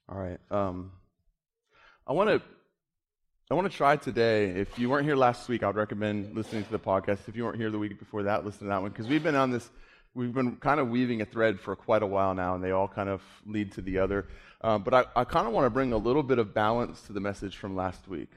[0.09, 0.39] All right.
[0.51, 0.93] Um,
[2.07, 2.43] I want to
[3.49, 4.47] I want to try today.
[4.49, 7.29] If you weren't here last week, I would recommend listening to the podcast.
[7.29, 9.37] If you weren't here the week before that, listen to that one because we've been
[9.37, 9.71] on this.
[10.15, 12.89] We've been kind of weaving a thread for quite a while now, and they all
[12.89, 14.27] kind of lead to the other.
[14.63, 17.13] Um, but I, I kind of want to bring a little bit of balance to
[17.13, 18.31] the message from last week.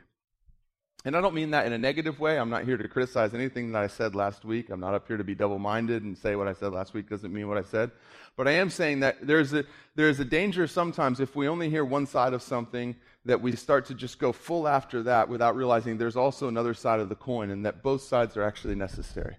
[1.06, 2.38] And I don't mean that in a negative way.
[2.38, 4.70] I'm not here to criticize anything that I said last week.
[4.70, 7.10] I'm not up here to be double minded and say what I said last week
[7.10, 7.90] doesn't mean what I said.
[8.38, 9.64] But I am saying that there's a,
[9.96, 13.86] there's a danger sometimes if we only hear one side of something that we start
[13.86, 17.50] to just go full after that without realizing there's also another side of the coin
[17.52, 19.36] and that both sides are actually necessary.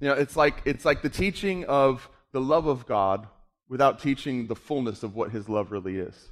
[0.00, 3.26] You know, it's like, it's like the teaching of the love of God
[3.68, 6.30] without teaching the fullness of what his love really is.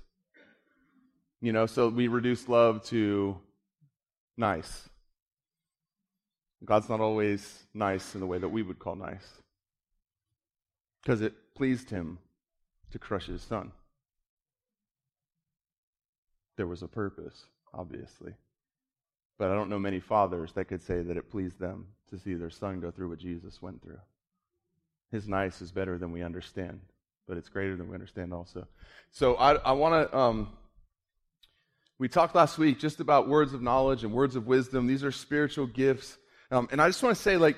[1.41, 3.39] You know, so we reduce love to
[4.37, 4.89] nice.
[6.65, 9.27] God's not always nice in the way that we would call nice.
[11.03, 12.19] Because it pleased him
[12.91, 13.73] to crush his son.
[16.57, 18.35] There was a purpose, obviously.
[19.39, 22.35] But I don't know many fathers that could say that it pleased them to see
[22.35, 24.01] their son go through what Jesus went through.
[25.11, 26.81] His nice is better than we understand,
[27.29, 28.67] but it's greater than we understand also.
[29.11, 30.17] So I, I want to.
[30.17, 30.49] Um,
[31.99, 34.87] we talked last week just about words of knowledge and words of wisdom.
[34.87, 36.19] These are spiritual gifts.
[36.51, 37.57] Um, and I just want to say, like,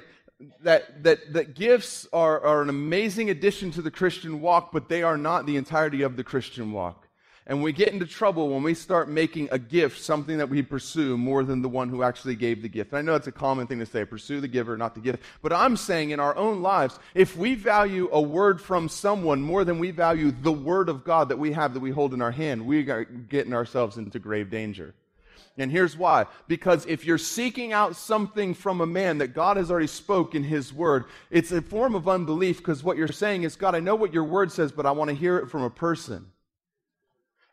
[0.61, 5.03] that, that, that gifts are, are an amazing addition to the Christian walk, but they
[5.03, 7.08] are not the entirety of the Christian walk.
[7.49, 11.17] And we get into trouble when we start making a gift something that we pursue
[11.17, 12.93] more than the one who actually gave the gift.
[12.93, 15.23] And I know it's a common thing to say, pursue the giver, not the gift.
[15.41, 19.65] But I'm saying in our own lives, if we value a word from someone more
[19.65, 22.31] than we value the word of God that we have, that we hold in our
[22.31, 24.95] hand, we are getting ourselves into grave danger.
[25.57, 26.27] And here's why.
[26.49, 30.45] Because if you're seeking out something from a man that God has already spoke in
[30.45, 33.95] his word, it's a form of unbelief because what you're saying is, God, I know
[33.95, 36.27] what your word says, but I want to hear it from a person.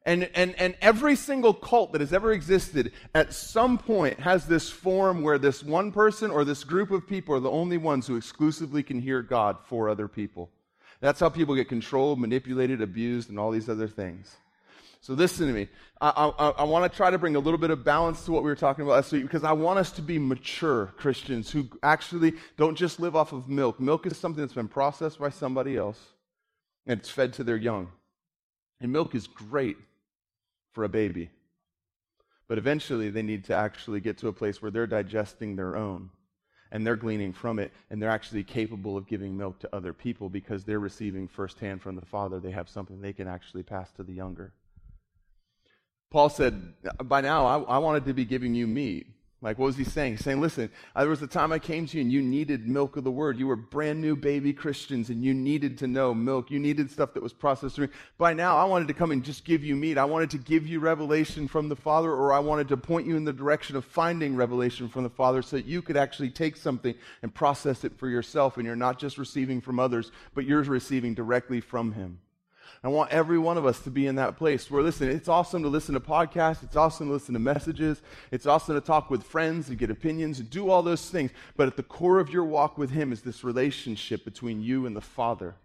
[0.05, 4.69] And, and, and every single cult that has ever existed at some point has this
[4.69, 8.15] form where this one person or this group of people are the only ones who
[8.15, 10.51] exclusively can hear God for other people.
[11.01, 14.35] That's how people get controlled, manipulated, abused, and all these other things.
[15.01, 15.69] So listen to me.
[15.99, 18.43] I, I, I want to try to bring a little bit of balance to what
[18.43, 21.67] we were talking about last week because I want us to be mature Christians who
[21.81, 23.79] actually don't just live off of milk.
[23.79, 25.99] Milk is something that's been processed by somebody else
[26.85, 27.89] and it's fed to their young.
[28.81, 29.77] And milk is great
[30.75, 31.29] for a baby.
[32.47, 36.11] But eventually, they need to actually get to a place where they're digesting their own
[36.71, 40.29] and they're gleaning from it and they're actually capable of giving milk to other people
[40.29, 42.39] because they're receiving firsthand from the Father.
[42.39, 44.53] They have something they can actually pass to the younger.
[46.11, 49.07] Paul said, By now, I, I wanted to be giving you meat.
[49.45, 50.13] Like, what was he saying?
[50.13, 52.67] He's saying, listen, uh, there was a time I came to you and you needed
[52.67, 53.37] milk of the word.
[53.37, 56.49] You were brand new baby Christians and you needed to know milk.
[56.49, 57.89] You needed stuff that was processed through.
[58.17, 59.99] By now, I wanted to come and just give you meat.
[59.99, 63.17] I wanted to give you revelation from the Father, or I wanted to point you
[63.17, 66.55] in the direction of finding revelation from the Father so that you could actually take
[66.55, 68.57] something and process it for yourself.
[68.57, 72.17] And you're not just receiving from others, but you're receiving directly from Him.
[72.85, 75.63] I want every one of us to be in that place where, listen, it's awesome
[75.63, 76.61] to listen to podcasts.
[76.61, 77.99] It's awesome to listen to messages.
[78.29, 81.31] It's awesome to talk with friends and get opinions and do all those things.
[81.57, 84.95] But at the core of your walk with Him is this relationship between you and
[84.95, 85.55] the Father,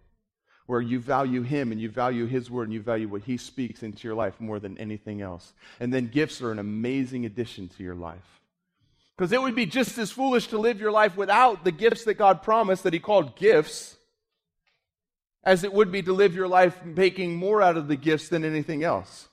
[0.65, 3.83] where you value Him and you value His Word and you value what He speaks
[3.83, 5.53] into your life more than anything else.
[5.79, 8.41] And then gifts are an amazing addition to your life.
[9.15, 12.15] Because it would be just as foolish to live your life without the gifts that
[12.15, 13.97] God promised that He called gifts
[15.43, 18.45] as it would be to live your life making more out of the gifts than
[18.45, 19.29] anything else.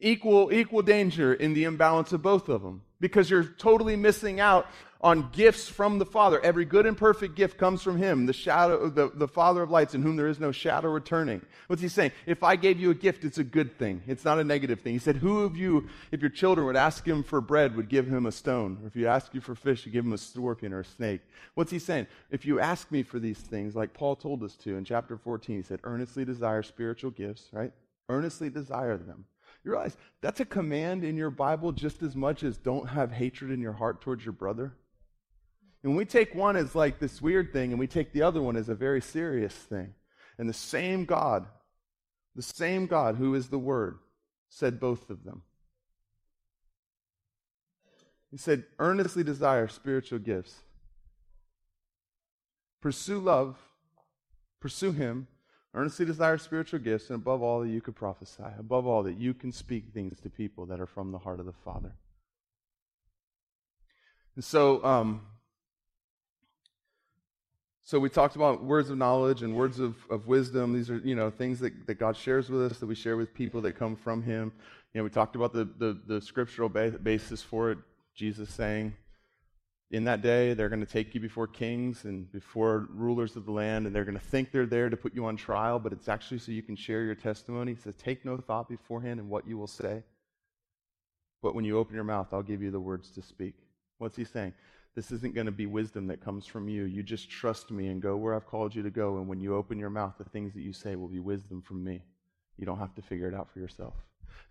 [0.00, 4.66] Equal, equal danger in the imbalance of both of them because you're totally missing out
[5.02, 6.40] on gifts from the Father.
[6.40, 9.94] Every good and perfect gift comes from Him, the shadow, the, the Father of lights,
[9.94, 11.40] in whom there is no shadow returning.
[11.68, 12.12] What's He saying?
[12.26, 14.02] If I gave you a gift, it's a good thing.
[14.06, 14.92] It's not a negative thing.
[14.92, 18.06] He said, Who of you, if your children would ask Him for bread, would give
[18.06, 18.78] Him a stone?
[18.82, 21.22] Or if you ask you for fish, you give Him a scorpion or a snake?
[21.54, 22.06] What's He saying?
[22.30, 25.56] If you ask me for these things, like Paul told us to in chapter 14,
[25.56, 27.72] He said, Earnestly desire spiritual gifts, right?
[28.10, 29.24] Earnestly desire them.
[29.64, 33.50] You realize that's a command in your Bible just as much as don't have hatred
[33.50, 34.72] in your heart towards your brother?
[35.82, 38.56] And we take one as like this weird thing, and we take the other one
[38.56, 39.94] as a very serious thing.
[40.38, 41.46] And the same God,
[42.36, 43.98] the same God who is the Word,
[44.48, 45.42] said both of them.
[48.30, 50.56] He said, earnestly desire spiritual gifts.
[52.80, 53.56] Pursue love,
[54.60, 55.26] pursue Him,
[55.74, 58.44] earnestly desire spiritual gifts, and above all, that you could prophesy.
[58.58, 61.46] Above all, that you can speak things to people that are from the heart of
[61.46, 61.94] the Father.
[64.36, 65.22] And so, um,
[67.90, 70.72] so we talked about words of knowledge and words of, of wisdom.
[70.72, 73.34] These are, you know, things that, that God shares with us, that we share with
[73.34, 74.52] people that come from Him.
[74.94, 77.78] You know, we talked about the, the, the scriptural ba- basis for it.
[78.14, 78.94] Jesus saying,
[79.90, 83.50] in that day, they're going to take you before kings and before rulers of the
[83.50, 86.08] land, and they're going to think they're there to put you on trial, but it's
[86.08, 87.74] actually so you can share your testimony.
[87.74, 90.04] He says, Take no thought beforehand in what you will say.
[91.42, 93.54] But when you open your mouth, I'll give you the words to speak.
[93.98, 94.54] What's he saying?
[94.94, 96.84] This isn't going to be wisdom that comes from you.
[96.84, 99.18] You just trust me and go where I've called you to go.
[99.18, 101.84] And when you open your mouth, the things that you say will be wisdom from
[101.84, 102.02] me.
[102.58, 103.94] You don't have to figure it out for yourself.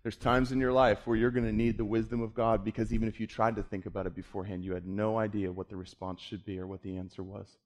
[0.02, 2.92] There's times in your life where you're going to need the wisdom of God because
[2.92, 5.76] even if you tried to think about it beforehand, you had no idea what the
[5.76, 7.58] response should be or what the answer was.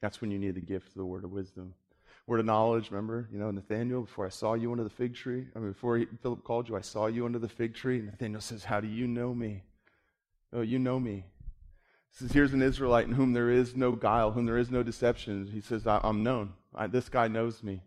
[0.00, 1.74] That's when you need the gift of the word of wisdom.
[2.26, 5.46] Word of knowledge, remember, you know, Nathaniel, before I saw you under the fig tree,
[5.56, 8.00] I mean, before he, Philip called you, I saw you under the fig tree.
[8.00, 9.62] Nathaniel says, How do you know me?
[10.52, 11.24] Oh, you know me.
[12.12, 14.82] He says, Here's an Israelite in whom there is no guile, whom there is no
[14.82, 15.48] deception.
[15.52, 16.52] He says, I'm known.
[16.74, 17.82] I, this guy knows me.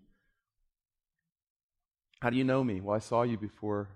[2.22, 2.82] How do you know me?
[2.82, 3.90] Well, I saw you before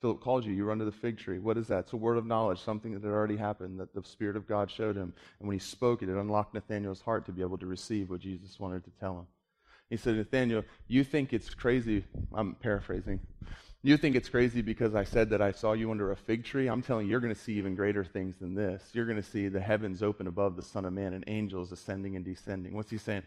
[0.00, 0.52] Philip called you.
[0.52, 1.38] You were under the fig tree.
[1.38, 1.80] What is that?
[1.80, 4.70] It's a word of knowledge, something that had already happened, that the Spirit of God
[4.70, 5.12] showed him.
[5.38, 8.20] And when he spoke it, it unlocked Nathaniel's heart to be able to receive what
[8.20, 9.26] Jesus wanted to tell him.
[9.90, 12.04] He said, Nathaniel, you think it's crazy.
[12.34, 13.20] I'm paraphrasing.
[13.82, 16.68] You think it's crazy because I said that I saw you under a fig tree?
[16.68, 18.82] I'm telling you, you're going to see even greater things than this.
[18.92, 22.16] You're going to see the heavens open above the Son of Man and angels ascending
[22.16, 22.74] and descending.
[22.74, 23.22] What's he saying?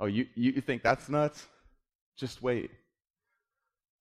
[0.00, 1.46] Oh, you, you think that's nuts?
[2.16, 2.70] Just wait.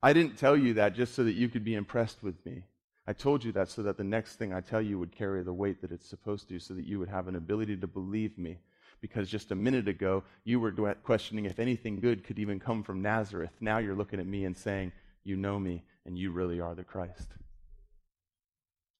[0.02, 2.64] I didn't tell you that just so that you could be impressed with me.
[3.08, 5.54] I told you that so that the next thing I tell you would carry the
[5.54, 8.60] weight that it's supposed to, so that you would have an ability to believe me.
[9.02, 10.72] Because just a minute ago, you were
[11.04, 13.52] questioning if anything good could even come from Nazareth.
[13.60, 14.92] Now you're looking at me and saying,
[15.28, 17.28] You know me, and you really are the Christ.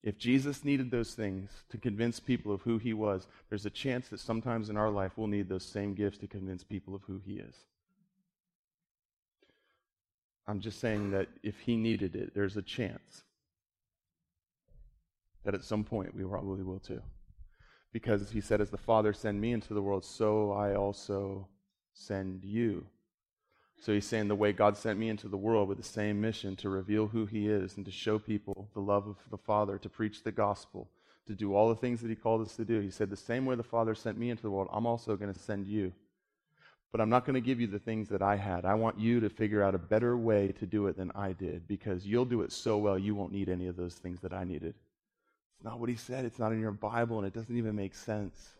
[0.02, 4.08] If Jesus needed those things to convince people of who he was, there's a chance
[4.08, 7.22] that sometimes in our life we'll need those same gifts to convince people of who
[7.24, 7.54] he is.
[10.46, 13.22] I'm just saying that if he needed it, there's a chance
[15.46, 17.00] that at some point we probably will too.
[17.90, 21.48] Because he said, As the Father sent me into the world, so I also
[21.94, 22.84] send you.
[23.80, 26.56] So he's saying the way God sent me into the world with the same mission
[26.56, 29.88] to reveal who he is and to show people the love of the Father, to
[29.88, 30.88] preach the gospel,
[31.26, 32.80] to do all the things that he called us to do.
[32.80, 35.32] He said, The same way the Father sent me into the world, I'm also going
[35.32, 35.92] to send you.
[36.90, 38.64] But I'm not going to give you the things that I had.
[38.64, 41.68] I want you to figure out a better way to do it than I did
[41.68, 44.44] because you'll do it so well you won't need any of those things that I
[44.44, 44.74] needed.
[45.54, 46.24] It's not what he said.
[46.24, 48.57] It's not in your Bible, and it doesn't even make sense.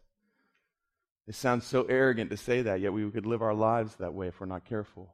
[1.29, 4.29] It sounds so arrogant to say that, yet we could live our lives that way
[4.29, 5.13] if we're not careful.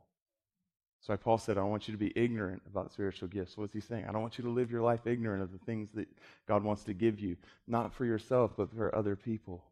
[1.01, 3.59] So Paul said, I don't want you to be ignorant about spiritual gifts.
[3.59, 4.07] What's he saying?
[4.09, 6.09] I don't want you to live your life ignorant of the things that
[6.47, 9.65] God wants to give you, not for yourself, but for other people.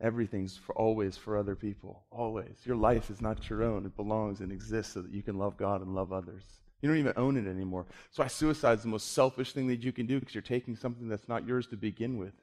[0.00, 2.02] Everything's for always for other people.
[2.10, 2.56] Always.
[2.64, 3.84] Your life is not your own.
[3.84, 6.44] It belongs and exists so that you can love God and love others.
[6.80, 7.86] You don't even own it anymore.
[8.10, 10.76] So why suicide is the most selfish thing that you can do because you're taking
[10.76, 12.34] something that's not yours to begin with.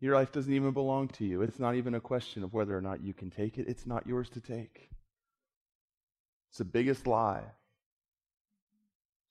[0.00, 1.42] Your life doesn't even belong to you.
[1.42, 3.68] It's not even a question of whether or not you can take it.
[3.68, 4.90] It's not yours to take.
[6.50, 7.44] It's the biggest lie.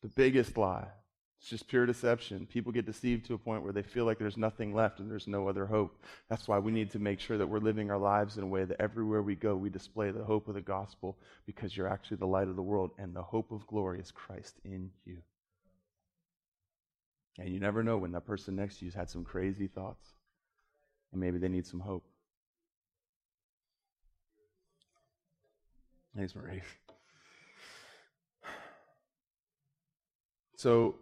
[0.01, 0.88] The biggest lie.
[1.43, 2.45] It's just pure deception.
[2.45, 5.28] People get deceived to a point where they feel like there's nothing left and there's
[5.28, 6.01] no other hope.
[6.30, 8.64] That's why we need to make sure that we're living our lives in a way
[8.64, 12.26] that everywhere we go, we display the hope of the gospel because you're actually the
[12.28, 15.18] light of the world, and the hope of glory is Christ in you.
[17.38, 20.07] And you never know when that person next to you's had some crazy thoughts,
[21.14, 22.03] and maybe they need some hope.
[26.16, 26.61] Thanks, Marie.
[30.55, 30.95] So,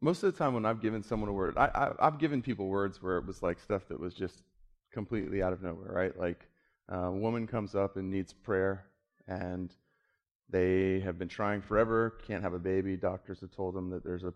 [0.00, 3.02] most of the time when I've given someone a word, I, have given people words
[3.02, 4.42] where it was like stuff that was just
[4.92, 6.18] completely out of nowhere, right?
[6.18, 6.48] Like
[6.90, 8.86] uh, a woman comes up and needs prayer,
[9.28, 9.72] and
[10.48, 12.96] they have been trying forever, can't have a baby.
[12.96, 14.32] Doctors have told them that there's a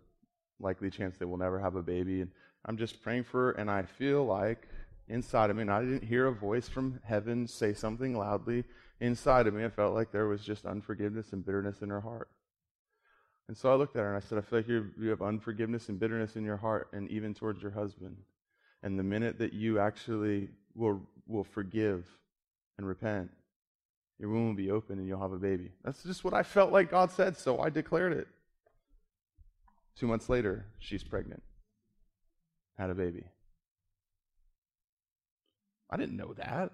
[0.60, 2.20] likely chance they will never have a baby.
[2.20, 2.30] And
[2.66, 4.68] I'm just praying for her, and I feel like
[5.08, 8.64] inside of me, and I didn't hear a voice from heaven say something loudly.
[9.00, 12.28] Inside of me, I felt like there was just unforgiveness and bitterness in her heart.
[13.48, 15.88] And so I looked at her and I said, I feel like you have unforgiveness
[15.88, 18.16] and bitterness in your heart, and even towards your husband.
[18.82, 22.06] And the minute that you actually will, will forgive
[22.78, 23.30] and repent,
[24.18, 25.72] your womb will be open and you'll have a baby.
[25.84, 28.28] That's just what I felt like God said, so I declared it.
[29.96, 31.42] Two months later, she's pregnant,
[32.78, 33.24] had a baby.
[35.90, 36.72] I didn't know that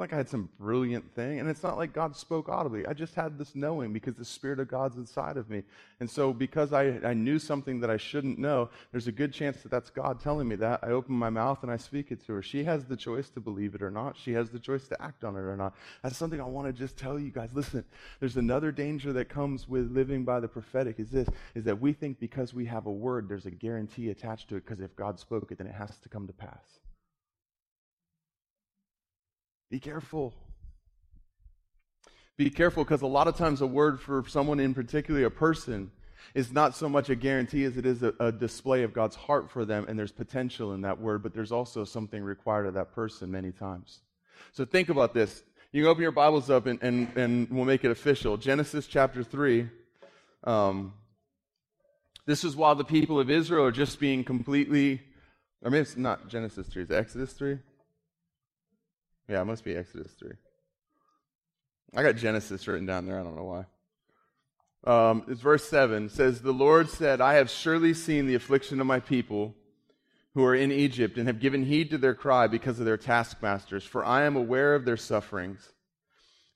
[0.00, 1.38] like I had some brilliant thing.
[1.38, 2.86] And it's not like God spoke audibly.
[2.86, 5.62] I just had this knowing because the Spirit of God's inside of me.
[6.00, 9.62] And so, because I, I knew something that I shouldn't know, there's a good chance
[9.62, 10.80] that that's God telling me that.
[10.82, 12.42] I open my mouth and I speak it to her.
[12.42, 14.16] She has the choice to believe it or not.
[14.16, 15.74] She has the choice to act on it or not.
[16.02, 17.50] That's something I want to just tell you guys.
[17.52, 17.84] Listen,
[18.18, 21.92] there's another danger that comes with living by the prophetic is this, is that we
[21.92, 25.20] think because we have a word, there's a guarantee attached to it because if God
[25.20, 26.80] spoke it, then it has to come to pass.
[29.70, 30.34] Be careful.
[32.36, 35.92] Be careful because a lot of times a word for someone in particular, a person,
[36.34, 39.50] is not so much a guarantee as it is a, a, display of God's heart
[39.50, 42.92] for them, and there's potential in that word, but there's also something required of that
[42.92, 44.00] person many times.
[44.52, 45.42] So think about this.
[45.72, 48.36] You can open your Bibles up and, and, and we'll make it official.
[48.36, 49.68] Genesis chapter 3.
[50.44, 50.94] Um,
[52.26, 55.00] this is while the people of Israel are just being completely,
[55.64, 57.58] I mean, it's not Genesis 3, it's Exodus 3.
[59.30, 60.32] Yeah, it must be Exodus 3.
[61.94, 63.20] I got Genesis written down there.
[63.20, 63.64] I don't know why.
[64.82, 68.80] Um, it's verse 7 it says, The Lord said, I have surely seen the affliction
[68.80, 69.54] of my people
[70.34, 73.84] who are in Egypt and have given heed to their cry because of their taskmasters,
[73.84, 75.74] for I am aware of their sufferings.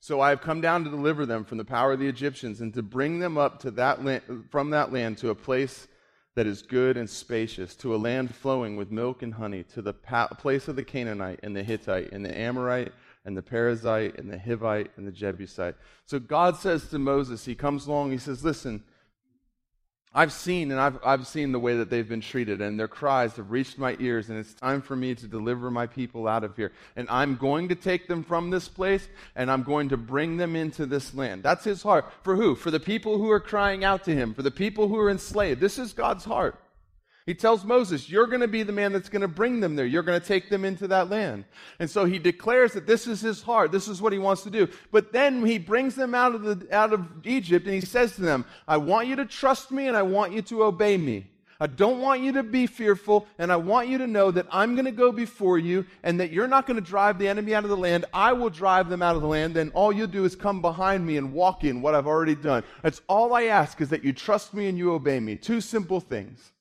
[0.01, 2.73] So I have come down to deliver them from the power of the Egyptians and
[2.73, 5.87] to bring them up to that land, from that land to a place
[6.35, 9.93] that is good and spacious, to a land flowing with milk and honey, to the
[9.93, 12.91] pa- place of the Canaanite and the Hittite and the Amorite
[13.23, 15.75] and the Perizzite and the Hivite and the Jebusite.
[16.05, 18.83] So God says to Moses, He comes along, He says, Listen,
[20.17, 23.35] I've seen and I've, I've seen the way that they've been treated, and their cries
[23.35, 26.55] have reached my ears, and it's time for me to deliver my people out of
[26.55, 26.71] here.
[26.95, 29.05] And I'm going to take them from this place,
[29.35, 31.43] and I'm going to bring them into this land.
[31.43, 32.11] That's his heart.
[32.23, 32.55] For who?
[32.55, 35.59] For the people who are crying out to him, for the people who are enslaved.
[35.59, 36.57] This is God's heart.
[37.25, 39.85] He tells Moses, You're going to be the man that's going to bring them there.
[39.85, 41.45] You're going to take them into that land.
[41.79, 43.71] And so he declares that this is his heart.
[43.71, 44.67] This is what he wants to do.
[44.91, 48.21] But then he brings them out of, the, out of Egypt and he says to
[48.21, 51.27] them, I want you to trust me and I want you to obey me.
[51.59, 54.75] I don't want you to be fearful, and I want you to know that I'm
[54.75, 57.63] going to go before you and that you're not going to drive the enemy out
[57.63, 58.03] of the land.
[58.13, 59.53] I will drive them out of the land.
[59.53, 62.63] Then all you'll do is come behind me and walk in what I've already done.
[62.81, 65.37] That's all I ask is that you trust me and you obey me.
[65.37, 66.51] Two simple things.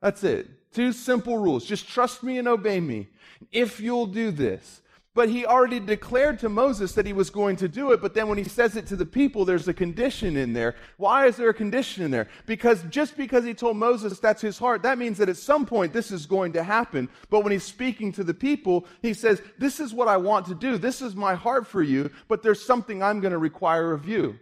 [0.00, 0.48] That's it.
[0.72, 1.64] Two simple rules.
[1.64, 3.08] Just trust me and obey me.
[3.52, 4.82] If you'll do this.
[5.18, 8.28] But he already declared to Moses that he was going to do it, but then
[8.28, 10.76] when he says it to the people, there's a condition in there.
[10.96, 12.28] Why is there a condition in there?
[12.46, 15.92] Because just because he told Moses that's his heart, that means that at some point
[15.92, 17.08] this is going to happen.
[17.30, 20.54] But when he's speaking to the people, he says, This is what I want to
[20.54, 20.78] do.
[20.78, 24.38] This is my heart for you, but there's something I'm going to require of you.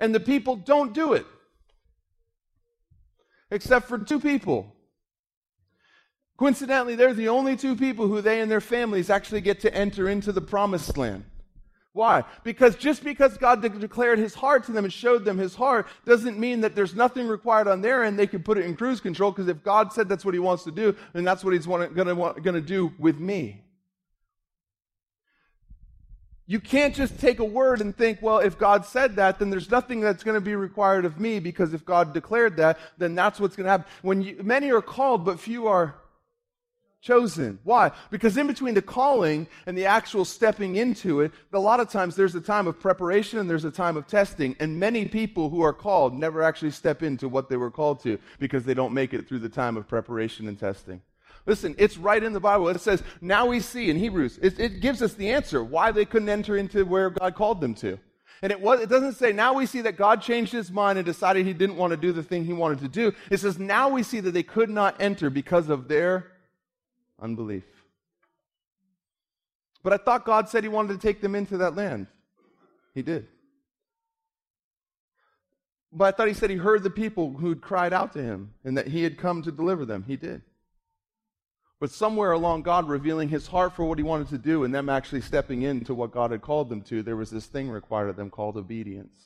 [0.00, 1.24] And the people don't do it
[3.50, 4.74] except for two people.
[6.36, 10.08] Coincidentally, they're the only two people who they and their families actually get to enter
[10.08, 11.24] into the promised land.
[11.92, 12.22] Why?
[12.44, 15.88] Because just because God de- declared his heart to them and showed them his heart
[16.04, 18.16] doesn't mean that there's nothing required on their end.
[18.16, 20.62] They can put it in cruise control because if God said that's what he wants
[20.62, 23.64] to do, then that's what he's going to do with me.
[26.50, 29.70] You can't just take a word and think, well, if God said that, then there's
[29.70, 33.38] nothing that's going to be required of me because if God declared that, then that's
[33.38, 33.86] what's going to happen.
[34.00, 35.94] When you, many are called, but few are
[37.02, 37.58] chosen.
[37.64, 37.90] Why?
[38.10, 42.16] Because in between the calling and the actual stepping into it, a lot of times
[42.16, 44.56] there's a time of preparation and there's a time of testing.
[44.58, 48.18] And many people who are called never actually step into what they were called to
[48.38, 51.02] because they don't make it through the time of preparation and testing.
[51.46, 52.68] Listen, it's right in the Bible.
[52.68, 56.04] It says, now we see in Hebrews, it, it gives us the answer why they
[56.04, 57.98] couldn't enter into where God called them to.
[58.42, 61.06] And it, was, it doesn't say, now we see that God changed his mind and
[61.06, 63.12] decided he didn't want to do the thing he wanted to do.
[63.30, 66.32] It says, now we see that they could not enter because of their
[67.20, 67.64] unbelief.
[69.82, 72.06] But I thought God said he wanted to take them into that land.
[72.94, 73.26] He did.
[75.92, 78.76] But I thought he said he heard the people who'd cried out to him and
[78.76, 80.04] that he had come to deliver them.
[80.06, 80.42] He did.
[81.80, 84.88] But somewhere along God revealing his heart for what he wanted to do and them
[84.88, 88.16] actually stepping into what God had called them to, there was this thing required of
[88.16, 89.16] them called obedience.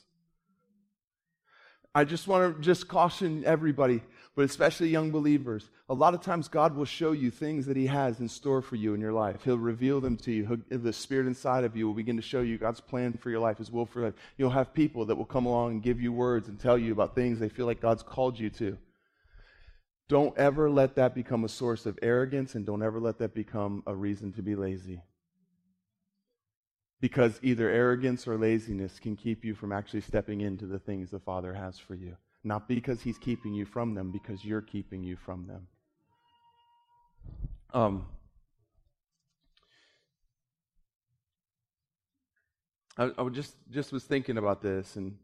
[1.95, 4.01] I just want to just caution everybody,
[4.35, 5.69] but especially young believers.
[5.89, 8.75] A lot of times God will show you things that he has in store for
[8.75, 9.43] you in your life.
[9.43, 10.63] He'll reveal them to you.
[10.69, 13.59] The spirit inside of you will begin to show you God's plan for your life,
[13.59, 14.19] his will for your life.
[14.37, 17.13] You'll have people that will come along and give you words and tell you about
[17.13, 18.77] things they feel like God's called you to.
[20.09, 23.83] Don't ever let that become a source of arrogance and don't ever let that become
[23.87, 25.01] a reason to be lazy.
[26.99, 31.19] Because either arrogance or laziness can keep you from actually stepping into the things the
[31.19, 32.15] Father has for you.
[32.43, 35.67] Not because He's keeping you from them, because you're keeping you from them.
[37.73, 38.05] Um,
[42.97, 45.17] I, I just just was thinking about this, and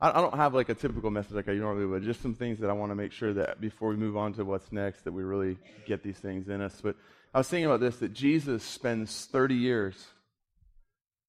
[0.00, 2.02] I, I don't have like a typical message like I normally would.
[2.02, 4.44] Just some things that I want to make sure that before we move on to
[4.44, 6.80] what's next, that we really get these things in us.
[6.82, 6.96] But
[7.34, 10.06] I was thinking about this: that Jesus spends 30 years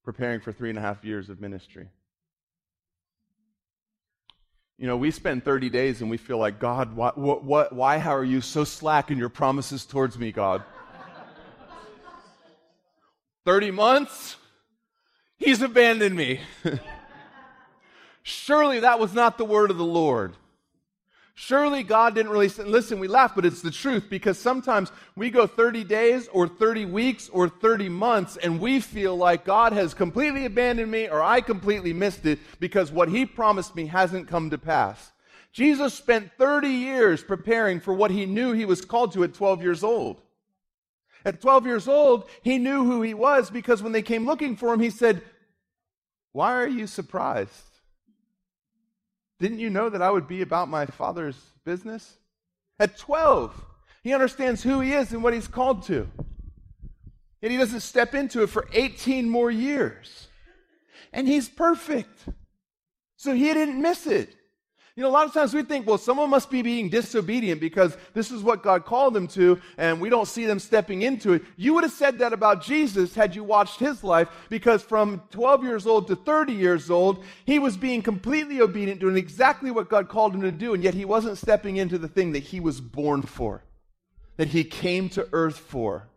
[0.03, 1.87] preparing for three and a half years of ministry.
[4.77, 7.99] You know, we spend 30 days and we feel like, God, why, what, what, why
[7.99, 10.63] how are you so slack in your promises towards me, God?
[13.45, 14.37] 30 months?
[15.37, 16.39] He's abandoned me.
[18.23, 20.35] Surely that was not the word of the Lord.
[21.33, 25.31] Surely God didn't really say, listen, we laugh, but it's the truth because sometimes we
[25.31, 29.93] go 30 days or 30 weeks or 30 months and we feel like God has
[29.95, 34.51] completely abandoned me or I completely missed it because what he promised me hasn't come
[34.51, 35.13] to pass.
[35.51, 39.63] Jesus spent 30 years preparing for what he knew he was called to at 12
[39.63, 40.21] years old.
[41.25, 44.73] At 12 years old, he knew who he was because when they came looking for
[44.73, 45.21] him, he said,
[46.31, 47.70] Why are you surprised?
[49.41, 51.35] Didn't you know that I would be about my father's
[51.65, 52.17] business?
[52.79, 53.65] At 12,
[54.03, 56.07] he understands who he is and what he's called to.
[57.41, 60.27] And he doesn't step into it for 18 more years.
[61.11, 62.19] And he's perfect.
[63.15, 64.35] So he didn't miss it.
[65.01, 67.97] You know, a lot of times we think, well, someone must be being disobedient because
[68.13, 71.41] this is what God called them to, and we don't see them stepping into it.
[71.57, 75.63] You would have said that about Jesus had you watched his life, because from 12
[75.63, 80.07] years old to 30 years old, he was being completely obedient, doing exactly what God
[80.07, 82.79] called him to do, and yet he wasn't stepping into the thing that he was
[82.79, 83.63] born for,
[84.37, 86.09] that he came to earth for.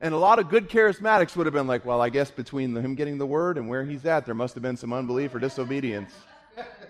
[0.00, 2.96] And a lot of good charismatics would have been like, well, I guess between him
[2.96, 6.12] getting the word and where he's at, there must have been some unbelief or disobedience.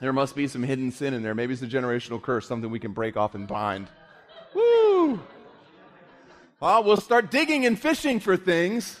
[0.00, 1.34] There must be some hidden sin in there.
[1.34, 3.88] Maybe it's a generational curse, something we can break off and bind.
[4.54, 5.20] Woo!
[6.60, 8.98] Well, we'll start digging and fishing for things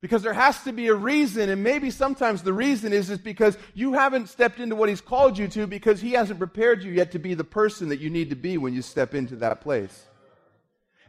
[0.00, 3.56] because there has to be a reason, and maybe sometimes the reason is is because
[3.74, 7.12] you haven't stepped into what He's called you to because He hasn't prepared you yet
[7.12, 10.06] to be the person that you need to be when you step into that place.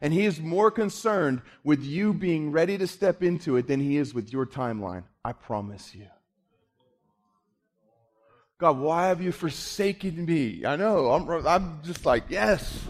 [0.01, 3.97] And He is more concerned with you being ready to step into it than He
[3.97, 5.03] is with your timeline.
[5.23, 6.07] I promise you.
[8.59, 10.65] God, why have you forsaken me?
[10.65, 12.85] I know, I'm, I'm just like, yes,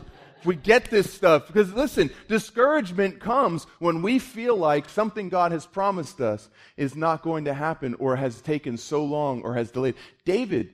[0.45, 1.47] we get this stuff.
[1.47, 7.22] Because listen, discouragement comes when we feel like something God has promised us is not
[7.22, 9.95] going to happen or has taken so long or has delayed.
[10.24, 10.74] David,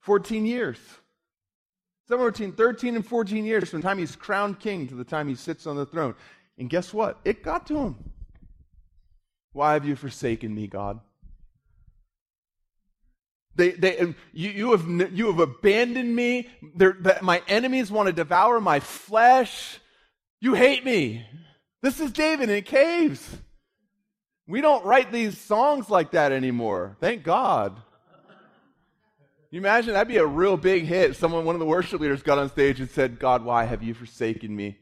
[0.00, 0.78] 14 years.
[2.08, 5.28] Somewhere between 13 and 14 years from the time he's crowned king to the time
[5.28, 6.14] he sits on the throne.
[6.58, 7.18] And guess what?
[7.24, 7.96] It got to him.
[9.52, 11.00] Why have you forsaken me, God?
[13.54, 16.48] They, they, you, you, have, you have abandoned me.
[17.20, 19.78] my enemies want to devour my flesh.
[20.40, 21.26] You hate me.
[21.82, 23.36] This is David in caves.
[24.46, 26.96] We don't write these songs like that anymore.
[27.00, 27.76] Thank God.
[29.50, 31.16] you imagine that'd be a real big hit.
[31.16, 33.94] Someone, one of the worship leaders, got on stage and said, "God, why have you
[33.94, 34.78] forsaken me?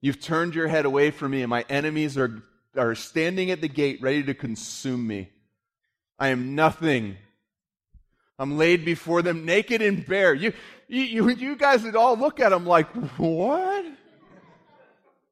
[0.00, 2.42] You've turned your head away from me, and my enemies are
[2.76, 5.30] are standing at the gate ready to consume me.
[6.18, 7.16] I am nothing.
[8.42, 10.34] I'm laid before them naked and bare.
[10.34, 10.52] You,
[10.88, 13.84] you, you guys would all look at them like, what?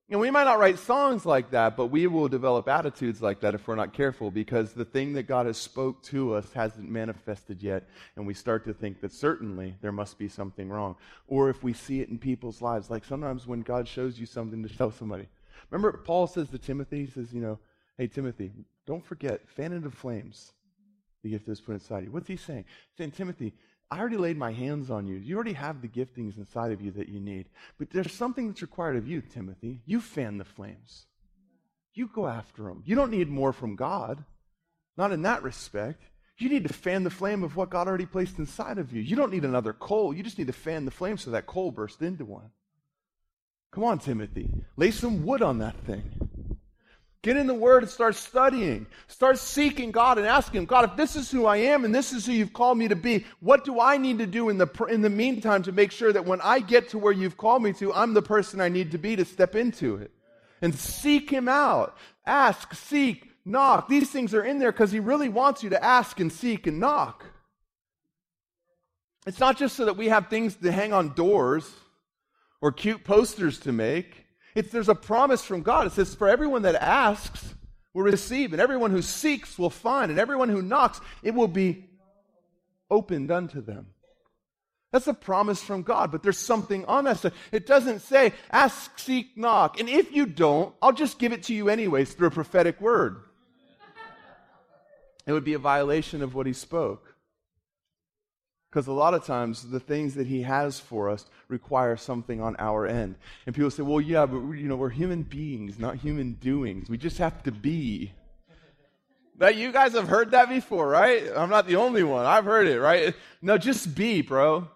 [0.09, 3.57] And we might not write songs like that, but we will develop attitudes like that
[3.57, 7.65] if we're not careful because the thing that God has spoke to us hasn't manifested
[7.65, 7.89] yet.
[8.15, 10.95] And we start to think that certainly there must be something wrong.
[11.27, 14.63] Or if we see it in people's lives, like sometimes when God shows you something
[14.63, 15.27] to tell somebody.
[15.71, 17.59] Remember, Paul says to Timothy, he says, you know,
[17.99, 18.53] hey, Timothy,
[18.87, 20.53] don't forget, fan into flames
[21.23, 22.11] the gift that's put inside you.
[22.11, 22.65] What's he saying?
[22.91, 23.55] He's saying, Timothy,
[23.91, 25.17] I already laid my hands on you.
[25.17, 27.47] You already have the giftings inside of you that you need.
[27.79, 29.81] But there's something that's required of you, Timothy.
[29.85, 31.07] You fan the flames.
[31.95, 32.83] You go after them.
[32.87, 34.25] You don't need more from God.
[34.97, 36.03] Not in that respect.
[36.39, 39.03] You need to fan the flame of what God already placed inside of you.
[39.03, 40.15] You don't need another coal.
[40.15, 42.51] You just need to fan the flame so that coal bursts into one.
[43.73, 44.53] Come on, Timothy.
[44.77, 46.20] Lay some wood on that thing.
[47.23, 48.87] Get in the Word and start studying.
[49.07, 52.13] Start seeking God and asking Him, God, if this is who I am and this
[52.13, 54.69] is who you've called me to be, what do I need to do in the,
[54.89, 57.75] in the meantime to make sure that when I get to where you've called me
[57.75, 60.13] to, I'm the person I need to be to step into it?
[60.63, 61.99] And seek Him out.
[62.25, 63.89] Ask, seek, knock.
[63.89, 66.81] These things are in there because He really wants you to ask and seek and
[66.81, 67.27] knock.
[69.27, 71.71] It's not just so that we have things to hang on doors
[72.63, 74.25] or cute posters to make.
[74.55, 75.87] It's, there's a promise from God.
[75.87, 77.55] It says, For everyone that asks
[77.95, 81.89] will receive, and everyone who seeks will find, and everyone who knocks, it will be
[82.91, 83.87] opened unto them.
[84.93, 87.33] That's a promise from God, but there's something on that side.
[87.53, 89.79] It doesn't say, ask, seek, knock.
[89.79, 93.21] And if you don't, I'll just give it to you anyways through a prophetic word.
[95.27, 97.10] It would be a violation of what he spoke.
[98.71, 102.55] Because a lot of times the things that he has for us require something on
[102.61, 103.17] our end.
[103.45, 106.89] And people say, well, yeah, but you know, we're human beings, not human doings.
[106.89, 108.13] We just have to be.
[109.39, 111.25] That you guys have heard that before, right?
[111.35, 112.27] I'm not the only one.
[112.27, 113.15] I've heard it, right?
[113.43, 114.69] No, just be, bro.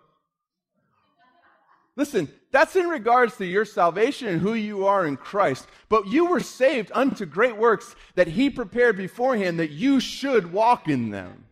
[1.97, 5.67] Listen, that's in regards to your salvation and who you are in Christ.
[5.89, 10.89] But you were saved unto great works that he prepared beforehand that you should walk
[10.89, 11.45] in them.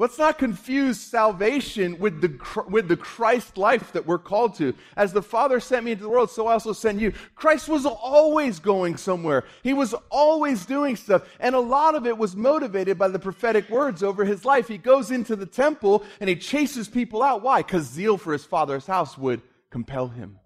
[0.00, 4.72] Let's not confuse salvation with the, with the Christ life that we're called to.
[4.96, 7.12] As the Father sent me into the world, so I also send you.
[7.34, 9.44] Christ was always going somewhere.
[9.62, 11.28] He was always doing stuff.
[11.38, 14.68] And a lot of it was motivated by the prophetic words over his life.
[14.68, 17.42] He goes into the temple and he chases people out.
[17.42, 17.60] Why?
[17.60, 20.38] Because zeal for his Father's house would compel him,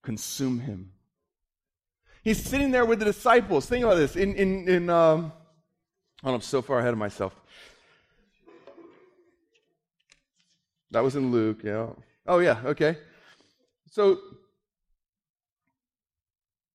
[0.00, 0.92] consume him.
[2.24, 3.66] He's sitting there with the disciples.
[3.66, 4.16] Think about this.
[4.16, 5.32] In, in, in um,
[6.24, 7.39] oh, I'm so far ahead of myself.
[10.90, 11.88] That was in Luke, yeah.
[12.26, 12.98] Oh, yeah, okay.
[13.90, 14.18] So,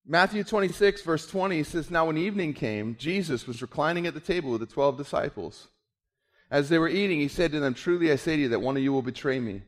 [0.06, 4.52] Matthew 26, verse 20 says, Now when evening came, Jesus was reclining at the table
[4.52, 5.68] with the twelve disciples.
[6.50, 8.76] As they were eating, he said to them, Truly I say to you that one
[8.76, 9.62] of you will betray me.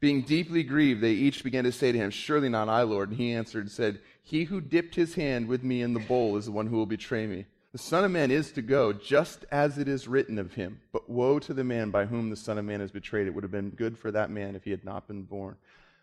[0.00, 3.08] Being deeply grieved, they each began to say to him, Surely not I, Lord.
[3.08, 6.36] And he answered and said, He who dipped his hand with me in the bowl
[6.36, 7.46] is the one who will betray me.
[7.72, 10.80] The Son of Man is to go, just as it is written of him.
[10.90, 13.26] But woe to the man by whom the Son of Man is betrayed.
[13.26, 15.56] It would have been good for that man if he had not been born.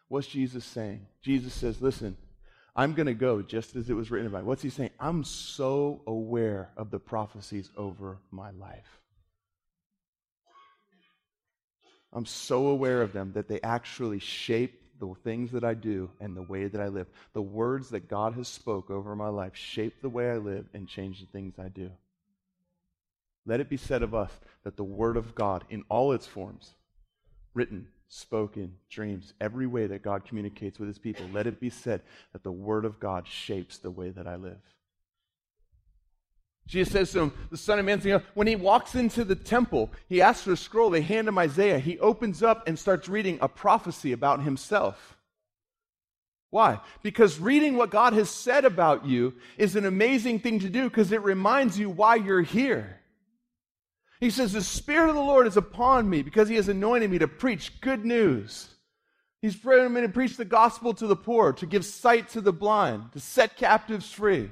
[0.07, 1.07] What's Jesus saying?
[1.23, 2.17] Jesus says, Listen,
[2.75, 4.43] I'm going to go just as it was written about.
[4.43, 4.47] Me.
[4.47, 4.91] What's he saying?
[4.99, 8.99] I'm so aware of the prophecies over my life.
[12.13, 16.35] I'm so aware of them that they actually shape the things that I do and
[16.35, 17.07] the way that I live.
[17.33, 20.87] The words that God has spoke over my life shape the way I live and
[20.87, 21.91] change the things I do.
[23.45, 24.31] Let it be said of us
[24.63, 26.73] that the word of God in all its forms,
[27.53, 32.01] written, spoken, dreams, every way that God communicates with his people, let it be said
[32.33, 34.57] that the word of God shapes the way that I live.
[36.67, 40.21] Jesus says to him, the Son of Man, when he walks into the temple, he
[40.21, 40.89] asks for a scroll.
[40.89, 41.77] They hand him Isaiah.
[41.77, 45.17] He opens up and starts reading a prophecy about himself.
[46.49, 46.79] Why?
[47.03, 51.11] Because reading what God has said about you is an amazing thing to do because
[51.11, 52.99] it reminds you why you're here.
[54.19, 57.19] He says, The Spirit of the Lord is upon me because he has anointed me
[57.19, 58.69] to preach good news.
[59.41, 62.53] He's brought me to preach the gospel to the poor, to give sight to the
[62.53, 64.49] blind, to set captives free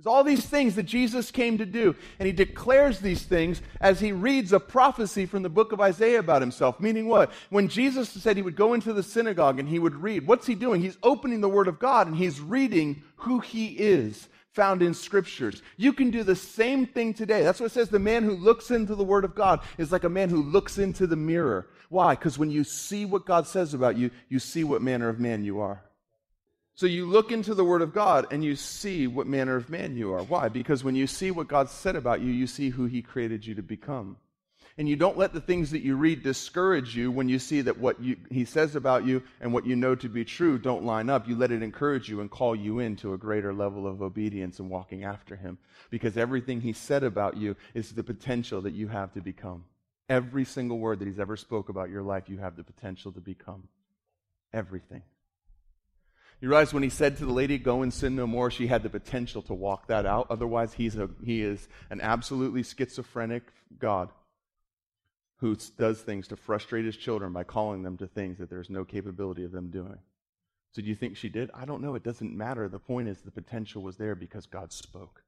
[0.00, 4.00] there's all these things that Jesus came to do, and he declares these things as
[4.00, 6.80] he reads a prophecy from the book of Isaiah about himself.
[6.80, 7.30] Meaning what?
[7.50, 10.54] When Jesus said he would go into the synagogue and he would read, what's he
[10.54, 10.80] doing?
[10.80, 15.60] He's opening the Word of God and he's reading who he is found in scriptures.
[15.76, 17.42] You can do the same thing today.
[17.42, 20.04] That's what it says the man who looks into the Word of God is like
[20.04, 21.68] a man who looks into the mirror.
[21.90, 22.14] Why?
[22.14, 25.44] Because when you see what God says about you, you see what manner of man
[25.44, 25.82] you are.
[26.80, 29.98] So you look into the Word of God and you see what manner of man
[29.98, 30.22] you are.
[30.22, 30.48] Why?
[30.48, 33.54] Because when you see what God said about you, you see who He created you
[33.56, 34.16] to become.
[34.78, 37.76] And you don't let the things that you read discourage you when you see that
[37.76, 41.10] what you, He says about you and what you know to be true don't line
[41.10, 41.28] up.
[41.28, 44.70] You let it encourage you and call you into a greater level of obedience and
[44.70, 45.58] walking after Him.
[45.90, 49.66] Because everything He said about you is the potential that you have to become.
[50.08, 53.20] Every single word that He's ever spoke about your life, you have the potential to
[53.20, 53.68] become.
[54.54, 55.02] Everything.
[56.40, 58.82] You realize when he said to the lady, Go and sin no more, she had
[58.82, 60.26] the potential to walk that out.
[60.30, 63.42] Otherwise, he's a, he is an absolutely schizophrenic
[63.78, 64.10] God
[65.36, 68.84] who does things to frustrate his children by calling them to things that there's no
[68.84, 69.98] capability of them doing.
[70.72, 71.50] So, do you think she did?
[71.52, 71.94] I don't know.
[71.94, 72.68] It doesn't matter.
[72.68, 75.22] The point is, the potential was there because God spoke.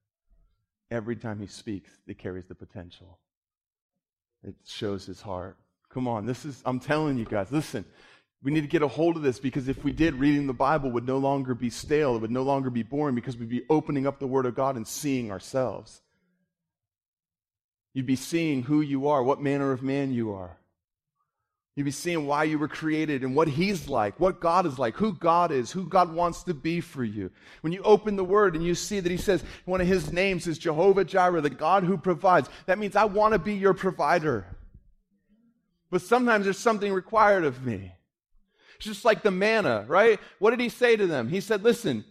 [0.91, 3.19] Every time he speaks, it carries the potential.
[4.45, 5.57] It shows his heart.
[5.93, 7.85] Come on, this is, I'm telling you guys, listen,
[8.43, 10.90] we need to get a hold of this because if we did, reading the Bible
[10.90, 12.16] would no longer be stale.
[12.16, 14.76] It would no longer be boring because we'd be opening up the Word of God
[14.76, 16.03] and seeing ourselves.
[17.95, 20.57] You'd be seeing who you are, what manner of man you are.
[21.76, 24.97] You'd be seeing why you were created and what He's like, what God is like,
[24.97, 27.30] who God is, who God wants to be for you.
[27.61, 30.49] When you open the Word and you see that He says one of His names
[30.49, 34.47] is Jehovah Jireh, the God who provides, that means I want to be your provider.
[35.90, 37.93] But sometimes there's something required of me
[38.83, 40.18] just like the manna, right?
[40.39, 41.28] What did he say to them?
[41.28, 42.05] He said, Listen,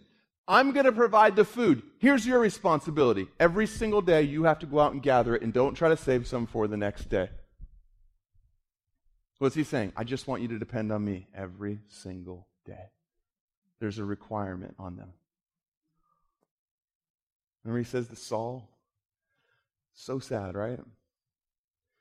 [0.48, 1.82] I'm going to provide the food.
[1.98, 3.28] Here's your responsibility.
[3.38, 5.96] Every single day, you have to go out and gather it, and don't try to
[5.96, 7.28] save some for the next day.
[9.38, 9.92] What's he saying?
[9.96, 12.90] I just want you to depend on me every single day.
[13.80, 15.12] There's a requirement on them.
[17.64, 18.68] Remember, he says to Saul,
[19.94, 20.78] so sad, right?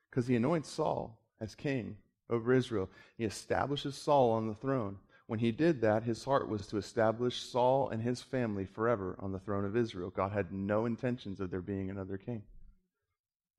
[0.10, 1.98] Because he anoints Saul as king
[2.32, 2.90] over Israel.
[3.18, 4.98] He establishes Saul on the throne.
[5.28, 9.32] When he did that, his heart was to establish Saul and his family forever on
[9.32, 10.10] the throne of Israel.
[10.10, 12.44] God had no intentions of there being another king.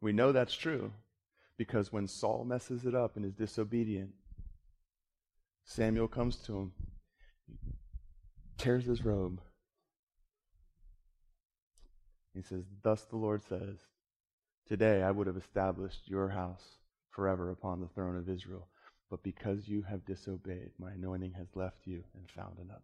[0.01, 0.93] We know that's true
[1.57, 4.11] because when Saul messes it up and is disobedient,
[5.65, 6.73] Samuel comes to him,
[8.59, 9.41] tears his robe.
[12.35, 13.77] He says, Thus the Lord says,
[14.67, 16.82] Today I would have established your house
[17.13, 18.69] forever upon the throne of Israel.
[19.11, 22.81] But because you have disobeyed, my anointing has left you and found another.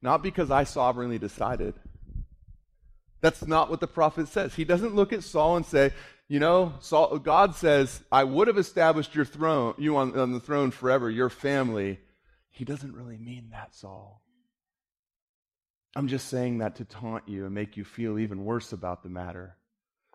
[0.00, 1.74] Not because I sovereignly decided.
[3.20, 4.54] That's not what the prophet says.
[4.54, 5.92] He doesn't look at Saul and say,
[6.28, 10.40] you know, Saul, God says, I would have established your throne, you on, on the
[10.40, 11.98] throne forever, your family.
[12.50, 14.22] He doesn't really mean that, Saul.
[15.96, 19.08] I'm just saying that to taunt you and make you feel even worse about the
[19.08, 19.56] matter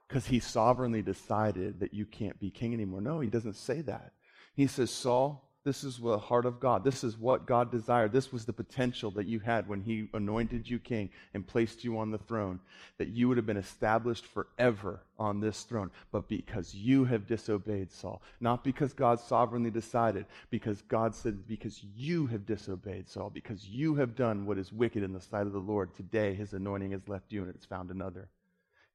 [0.08, 3.02] because he sovereignly decided that you can't be king anymore.
[3.02, 4.14] No, he doesn't say that.
[4.56, 6.84] He says, Saul, this is the heart of God.
[6.84, 8.12] This is what God desired.
[8.12, 11.98] This was the potential that you had when he anointed you king and placed you
[11.98, 12.60] on the throne,
[12.98, 15.90] that you would have been established forever on this throne.
[16.12, 21.82] But because you have disobeyed Saul, not because God sovereignly decided, because God said, because
[21.96, 25.54] you have disobeyed Saul, because you have done what is wicked in the sight of
[25.54, 28.28] the Lord, today his anointing has left you and it's found another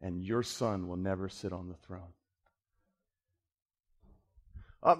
[0.00, 2.12] and your son will never sit on the throne.
[4.80, 4.94] Uh,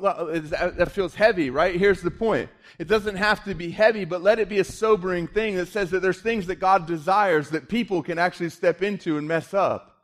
[0.70, 1.76] that feels heavy, right?
[1.76, 2.50] Here's the point.
[2.80, 5.90] It doesn't have to be heavy, but let it be a sobering thing that says
[5.92, 9.97] that there's things that God desires that people can actually step into and mess up.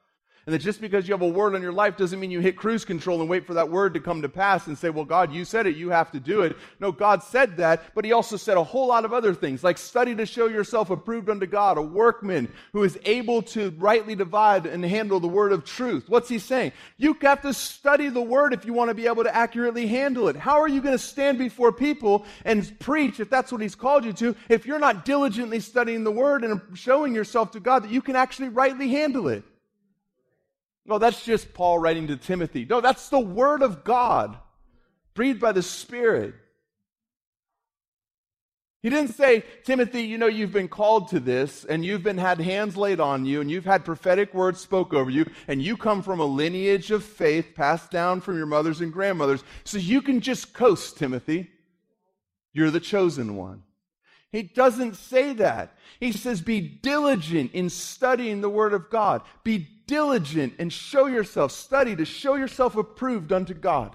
[0.46, 2.54] And that just because you have a word on your life doesn't mean you hit
[2.54, 5.32] cruise control and wait for that word to come to pass and say, well, God,
[5.32, 6.56] you said it, you have to do it.
[6.80, 9.78] No, God said that, but He also said a whole lot of other things, like
[9.78, 14.66] study to show yourself approved unto God, a workman who is able to rightly divide
[14.66, 16.04] and handle the word of truth.
[16.08, 16.72] What's He saying?
[16.98, 20.28] You have to study the word if you want to be able to accurately handle
[20.28, 20.36] it.
[20.36, 24.04] How are you going to stand before people and preach if that's what He's called
[24.04, 27.90] you to if you're not diligently studying the word and showing yourself to God that
[27.90, 29.42] you can actually rightly handle it?
[30.86, 32.66] No, that's just Paul writing to Timothy.
[32.68, 34.36] No, that's the Word of God,
[35.14, 36.34] breathed by the Spirit.
[38.82, 42.38] He didn't say, Timothy, you know, you've been called to this, and you've been had
[42.38, 46.02] hands laid on you, and you've had prophetic words spoke over you, and you come
[46.02, 50.20] from a lineage of faith passed down from your mothers and grandmothers, so you can
[50.20, 51.50] just coast, Timothy.
[52.52, 53.62] You're the chosen one.
[54.30, 55.78] He doesn't say that.
[55.98, 59.22] He says, be diligent in studying the Word of God.
[59.44, 63.94] Be diligent and show yourself, study to show yourself approved unto God.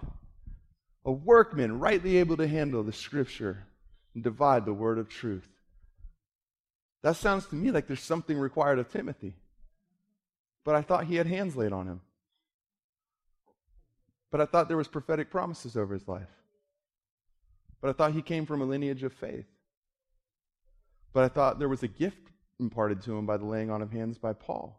[1.05, 3.65] A workman rightly able to handle the Scripture
[4.13, 5.47] and divide the Word of truth.
[7.01, 9.35] That sounds to me like there's something required of Timothy.
[10.63, 12.01] But I thought he had hands laid on him.
[14.31, 16.27] But I thought there was prophetic promises over his life.
[17.81, 19.47] But I thought he came from a lineage of faith.
[21.13, 22.29] But I thought there was a gift
[22.59, 24.78] imparted to him by the laying on of hands by Paul.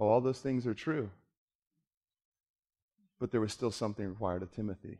[0.00, 1.10] Oh, all those things are true.
[3.20, 4.96] But there was still something required of Timothy.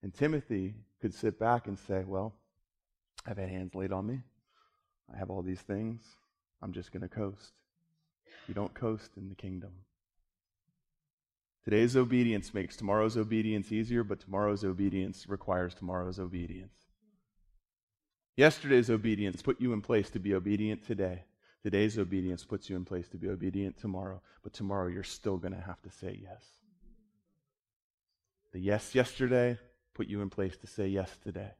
[0.00, 2.34] And Timothy could sit back and say, Well,
[3.26, 4.20] I've had hands laid on me.
[5.12, 6.02] I have all these things.
[6.62, 7.52] I'm just going to coast.
[8.46, 9.72] You don't coast in the kingdom.
[11.64, 16.76] Today's obedience makes tomorrow's obedience easier, but tomorrow's obedience requires tomorrow's obedience.
[18.36, 21.24] Yesterday's obedience put you in place to be obedient today.
[21.64, 25.54] Today's obedience puts you in place to be obedient tomorrow, but tomorrow you're still going
[25.54, 26.44] to have to say yes.
[28.52, 29.58] The yes yesterday
[29.94, 31.52] put you in place to say yes today.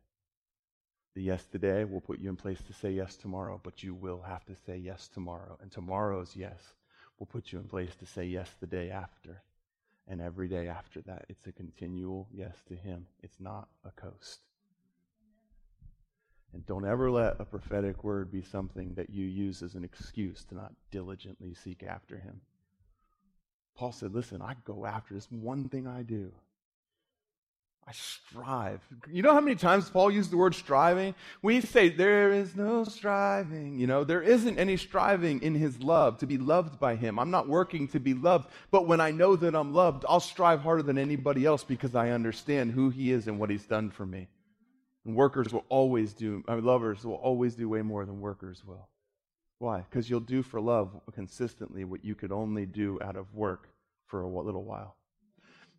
[1.15, 4.21] The yes today will put you in place to say yes tomorrow, but you will
[4.21, 5.57] have to say yes tomorrow.
[5.63, 6.75] And tomorrow's yes
[7.19, 9.41] will put you in place to say yes the day after.
[10.07, 13.07] And every day after that, it's a continual yes to Him.
[13.23, 14.41] It's not a coast.
[16.55, 20.45] And don't ever let a prophetic word be something that you use as an excuse
[20.45, 22.41] to not diligently seek after him.
[23.77, 26.31] Paul said, Listen, I go after this one thing I do.
[27.89, 28.81] I strive.
[29.11, 31.17] You know how many times Paul used the word striving?
[31.43, 33.81] We say, There is no striving.
[33.81, 37.19] You know, there isn't any striving in his love to be loved by him.
[37.19, 40.61] I'm not working to be loved, but when I know that I'm loved, I'll strive
[40.61, 44.07] harder than anybody else because I understand who he is and what he's done for
[44.07, 44.29] me.
[45.05, 48.65] And workers will always do, I mean, lovers will always do way more than workers
[48.65, 48.89] will.
[49.59, 49.85] Why?
[49.89, 53.69] Because you'll do for love consistently what you could only do out of work
[54.07, 54.97] for a little while.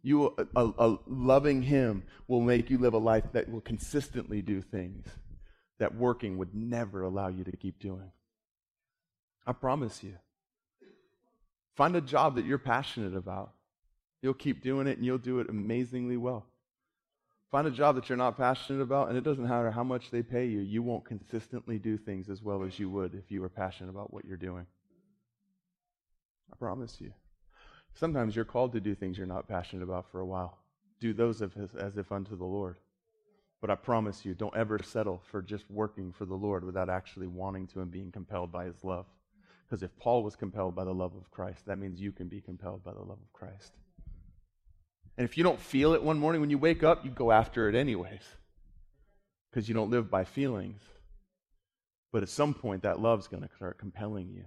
[0.01, 4.41] You, a, a, a loving Him will make you live a life that will consistently
[4.41, 5.07] do things
[5.79, 8.11] that working would never allow you to keep doing.
[9.45, 10.15] I promise you.
[11.75, 13.51] Find a job that you're passionate about.
[14.21, 16.45] You'll keep doing it and you'll do it amazingly well.
[17.51, 20.23] Find a job that you're not passionate about, and it doesn't matter how much they
[20.23, 23.49] pay you, you won't consistently do things as well as you would if you were
[23.49, 24.65] passionate about what you're doing.
[26.51, 27.13] I promise you.
[27.93, 30.57] Sometimes you're called to do things you're not passionate about for a while.
[30.99, 32.77] Do those as if unto the Lord.
[33.61, 37.27] But I promise you, don't ever settle for just working for the Lord without actually
[37.27, 39.05] wanting to and being compelled by his love.
[39.67, 42.41] Because if Paul was compelled by the love of Christ, that means you can be
[42.41, 43.71] compelled by the love of Christ.
[45.17, 47.69] And if you don't feel it one morning when you wake up, you go after
[47.69, 48.23] it anyways.
[49.49, 50.81] Because you don't live by feelings.
[52.11, 54.45] But at some point, that love's going to start compelling you.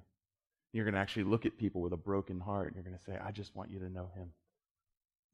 [0.72, 3.04] You're going to actually look at people with a broken heart and you're going to
[3.04, 4.30] say, I just want you to know him.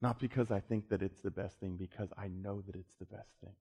[0.00, 3.06] Not because I think that it's the best thing, because I know that it's the
[3.06, 3.54] best thing.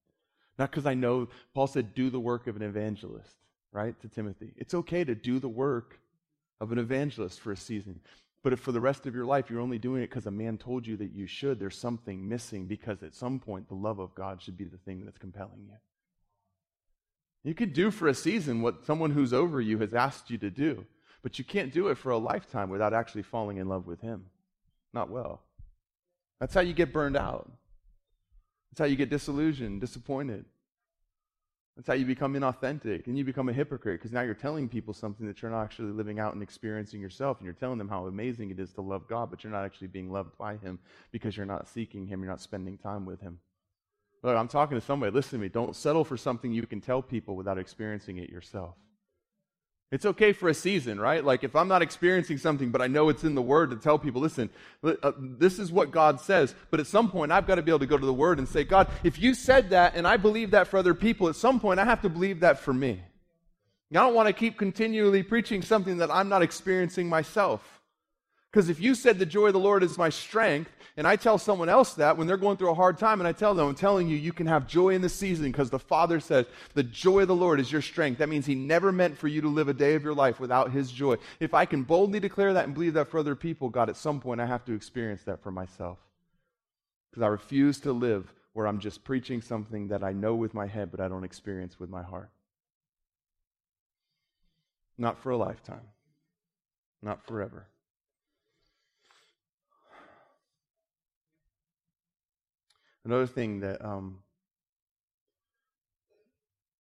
[0.60, 3.38] Not because I know, Paul said, do the work of an evangelist,
[3.72, 4.54] right, to Timothy.
[4.58, 6.00] It's okay to do the work
[6.60, 8.00] of an evangelist for a season.
[8.44, 10.58] But if for the rest of your life you're only doing it because a man
[10.58, 14.14] told you that you should, there's something missing because at some point the love of
[14.14, 15.78] God should be the thing that's compelling you.
[17.44, 20.50] You could do for a season what someone who's over you has asked you to
[20.50, 20.86] do,
[21.22, 24.26] but you can't do it for a lifetime without actually falling in love with Him.
[24.94, 25.42] Not well.
[26.40, 27.52] That's how you get burned out.
[28.72, 30.46] That's how you get disillusioned, disappointed.
[31.76, 34.94] That's how you become inauthentic and you become a hypocrite because now you're telling people
[34.94, 37.40] something that you're not actually living out and experiencing yourself.
[37.40, 39.88] And you're telling them how amazing it is to love God, but you're not actually
[39.88, 40.78] being loved by Him
[41.12, 43.40] because you're not seeking Him, you're not spending time with Him.
[44.22, 45.12] Look, I'm talking to somebody.
[45.12, 45.50] Listen to me.
[45.50, 48.76] Don't settle for something you can tell people without experiencing it yourself.
[49.94, 51.24] It's okay for a season, right?
[51.24, 54.00] Like if I'm not experiencing something, but I know it's in the Word to tell
[54.00, 54.50] people, listen,
[54.84, 56.56] uh, this is what God says.
[56.72, 58.50] But at some point, I've got to be able to go to the Word and
[58.50, 61.60] say, God, if you said that and I believe that for other people, at some
[61.60, 63.04] point, I have to believe that for me.
[63.92, 67.83] I don't want to keep continually preaching something that I'm not experiencing myself.
[68.54, 71.40] Because if you said the joy of the Lord is my strength, and I tell
[71.40, 73.74] someone else that when they're going through a hard time, and I tell them, I'm
[73.74, 76.46] telling you, you can have joy in the season because the Father says,
[76.76, 78.20] the joy of the Lord is your strength.
[78.20, 80.72] That means He never meant for you to live a day of your life without
[80.72, 81.16] His joy.
[81.40, 84.20] If I can boldly declare that and believe that for other people, God, at some
[84.20, 85.98] point I have to experience that for myself.
[87.10, 90.68] Because I refuse to live where I'm just preaching something that I know with my
[90.68, 92.30] head, but I don't experience with my heart.
[94.96, 95.88] Not for a lifetime,
[97.02, 97.66] not forever.
[103.06, 104.20] Another thing that um,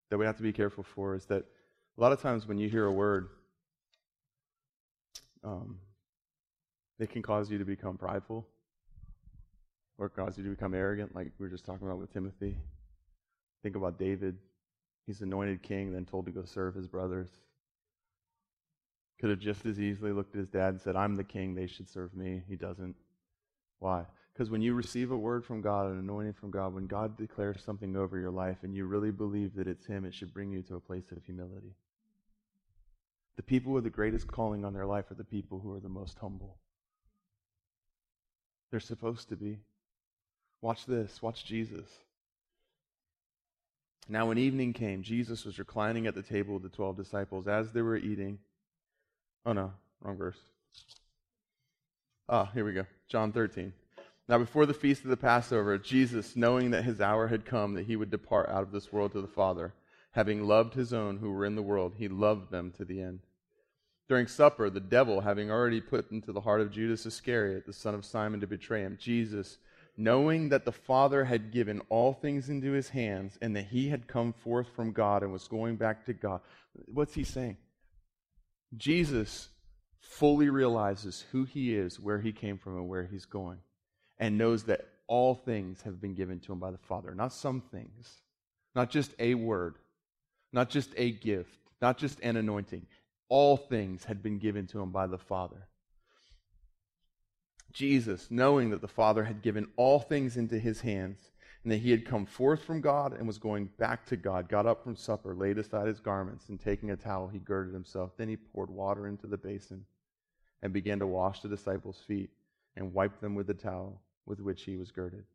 [0.10, 1.46] that we have to be careful for is that
[1.98, 3.30] a lot of times when you hear a word,
[5.44, 5.80] um,
[7.00, 8.46] it can cause you to become prideful
[9.98, 12.58] or cause you to become arrogant, like we were just talking about with Timothy.
[13.64, 14.38] Think about David.
[15.08, 17.30] He's anointed king, then told to go serve his brothers.
[19.20, 21.68] Could have just as easily looked at his dad and said, I'm the king, they
[21.68, 22.42] should serve me.
[22.48, 22.96] He doesn't.
[23.80, 24.06] Why?
[24.34, 27.62] Because when you receive a word from God, an anointing from God, when God declares
[27.64, 30.62] something over your life and you really believe that it's Him, it should bring you
[30.64, 31.76] to a place of humility.
[33.36, 35.90] The people with the greatest calling on their life are the people who are the
[35.90, 36.58] most humble.
[38.70, 39.60] They're supposed to be.
[40.62, 41.22] Watch this.
[41.22, 41.90] Watch Jesus.
[44.08, 47.48] Now, when evening came, Jesus was reclining at the table with the twelve disciples.
[47.48, 48.40] As they were eating,
[49.46, 50.38] oh no, wrong verse.
[52.30, 52.86] Ah, here we go.
[53.10, 53.74] John 13.
[54.32, 57.88] Now, before the feast of the Passover, Jesus, knowing that his hour had come that
[57.88, 59.74] he would depart out of this world to the Father,
[60.12, 63.20] having loved his own who were in the world, he loved them to the end.
[64.08, 67.94] During supper, the devil, having already put into the heart of Judas Iscariot, the son
[67.94, 69.58] of Simon, to betray him, Jesus,
[69.98, 74.08] knowing that the Father had given all things into his hands and that he had
[74.08, 76.40] come forth from God and was going back to God.
[76.86, 77.58] What's he saying?
[78.78, 79.50] Jesus
[80.00, 83.58] fully realizes who he is, where he came from, and where he's going,
[84.22, 87.14] and knows that all things have been given to him by the Father.
[87.14, 88.22] Not some things,
[88.76, 89.76] not just a word,
[90.54, 92.86] not just a gift, not just an anointing.
[93.28, 95.68] All things had been given to him by the Father.
[97.74, 101.32] Jesus, knowing that the Father had given all things into his hands,
[101.64, 104.66] and that he had come forth from God and was going back to God, got
[104.66, 108.12] up from supper, laid aside his garments, and taking a towel, he girded himself.
[108.18, 109.86] Then he poured water into the basin
[110.62, 112.30] and began to wash the disciples' feet
[112.76, 114.02] and wipe them with the towel
[114.32, 115.26] with which he was girded.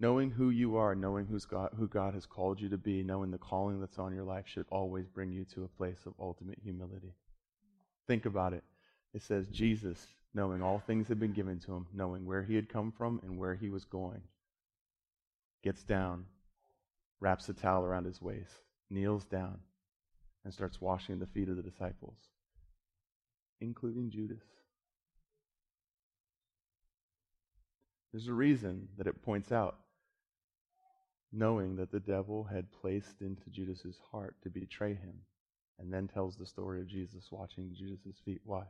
[0.00, 3.30] Knowing who you are, knowing who's God, who God has called you to be, knowing
[3.30, 6.58] the calling that's on your life should always bring you to a place of ultimate
[6.60, 7.14] humility.
[8.08, 8.64] Think about it.
[9.14, 12.68] It says Jesus, knowing all things had been given to him, knowing where he had
[12.68, 14.22] come from and where he was going,
[15.62, 16.24] gets down,
[17.20, 19.58] wraps a towel around his waist, kneels down,
[20.44, 22.18] and starts washing the feet of the disciples,
[23.60, 24.42] including Judas.
[28.14, 29.74] There's a reason that it points out
[31.32, 35.14] knowing that the devil had placed into Judas's heart to betray him,
[35.80, 38.40] and then tells the story of Jesus washing Judas's feet.
[38.44, 38.62] Why?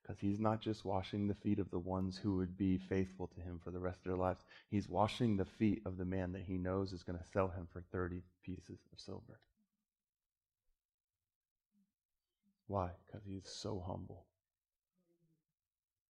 [0.00, 3.40] Because he's not just washing the feet of the ones who would be faithful to
[3.40, 4.44] him for the rest of their lives.
[4.70, 7.66] He's washing the feet of the man that he knows is going to sell him
[7.72, 9.40] for 30 pieces of silver.
[12.68, 12.90] Why?
[13.04, 14.24] Because he's so humble.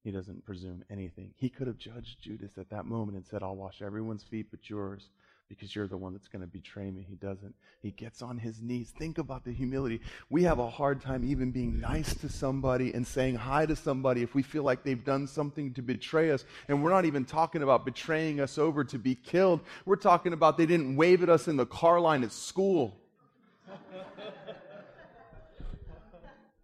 [0.04, 1.32] He doesn't presume anything.
[1.34, 4.68] He could have judged Judas at that moment and said, I'll wash everyone's feet but
[4.68, 5.08] yours
[5.48, 7.06] because you're the one that's going to betray me.
[7.08, 7.54] He doesn't.
[7.80, 8.92] He gets on his knees.
[8.98, 10.00] Think about the humility.
[10.28, 14.22] We have a hard time even being nice to somebody and saying hi to somebody
[14.22, 16.44] if we feel like they've done something to betray us.
[16.68, 19.60] And we're not even talking about betraying us over to be killed.
[19.86, 23.00] We're talking about they didn't wave at us in the car line at school.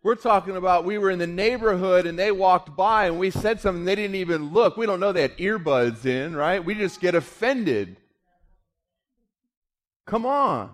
[0.03, 3.61] We're talking about we were in the neighborhood and they walked by and we said
[3.61, 4.77] something, they didn't even look.
[4.77, 6.65] We don't know they had earbuds in, right?
[6.65, 7.97] We just get offended.
[10.07, 10.71] Come on.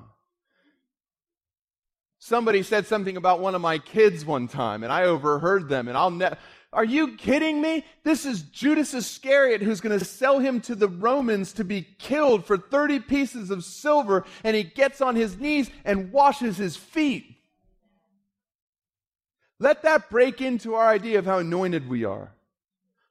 [2.21, 5.97] Somebody said something about one of my kids one time, and I overheard them, and
[5.97, 6.37] I'll never.
[6.73, 7.85] Are you kidding me?
[8.03, 12.45] This is Judas Iscariot who's going to sell him to the Romans to be killed
[12.45, 17.36] for 30 pieces of silver, and he gets on his knees and washes his feet.
[19.59, 22.33] Let that break into our idea of how anointed we are.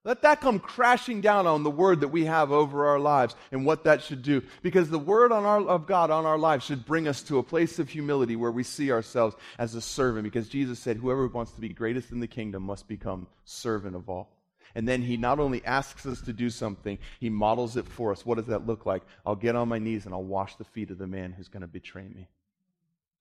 [0.04, 3.66] Let that come crashing down on the word that we have over our lives and
[3.66, 4.44] what that should do.
[4.62, 7.80] Because the word our, of God on our lives should bring us to a place
[7.80, 10.24] of humility where we see ourselves as a servant.
[10.24, 14.08] Because Jesus said, whoever wants to be greatest in the kingdom must become servant of
[14.08, 14.30] all.
[14.76, 18.24] And then he not only asks us to do something, he models it for us.
[18.24, 19.02] What does that look like?
[19.26, 21.62] I'll get on my knees and I'll wash the feet of the man who's going
[21.62, 22.28] to betray me.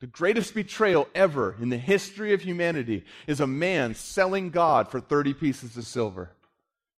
[0.00, 5.00] The greatest betrayal ever in the history of humanity is a man selling God for
[5.00, 6.30] 30 pieces of silver.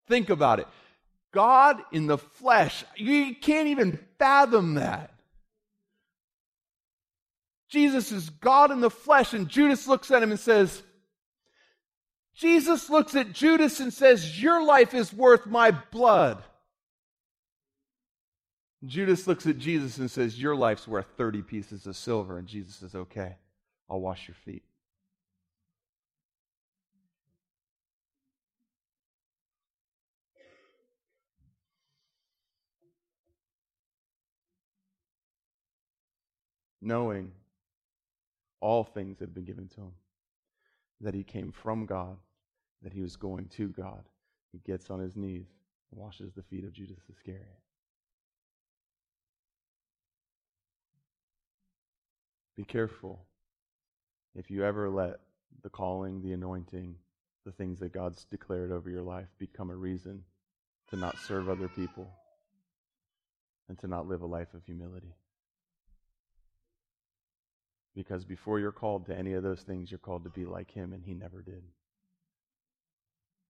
[0.08, 0.66] Think about it.
[1.32, 5.12] God in the flesh, you can't even fathom that.
[7.68, 10.82] Jesus is God in the flesh, and Judas looks at him and says,
[12.34, 16.42] Jesus looks at Judas and says, Your life is worth my blood.
[18.84, 22.38] Judas looks at Jesus and says, Your life's worth 30 pieces of silver.
[22.38, 23.36] And Jesus says, Okay,
[23.88, 24.62] I'll wash your feet.
[36.86, 37.32] knowing
[38.60, 39.92] all things have been given to him,
[41.00, 42.16] that he came from God,
[42.82, 44.04] that he was going to God.
[44.52, 45.46] He gets on his knees
[45.90, 47.58] and washes the feet of Judas Iscariot.
[52.56, 53.20] Be careful
[54.34, 55.20] if you ever let
[55.62, 56.96] the calling, the anointing
[57.46, 60.24] the things that God's declared over your life become a reason
[60.90, 62.10] to not serve other people
[63.68, 65.14] and to not live a life of humility.
[67.94, 70.92] Because before you're called to any of those things, you're called to be like Him,
[70.92, 71.62] and He never did.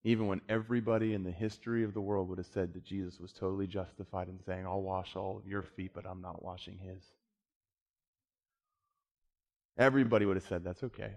[0.05, 3.33] Even when everybody in the history of the world would have said that Jesus was
[3.33, 7.03] totally justified in saying, I'll wash all of your feet, but I'm not washing His.
[9.79, 11.13] Everybody would have said, That's okay.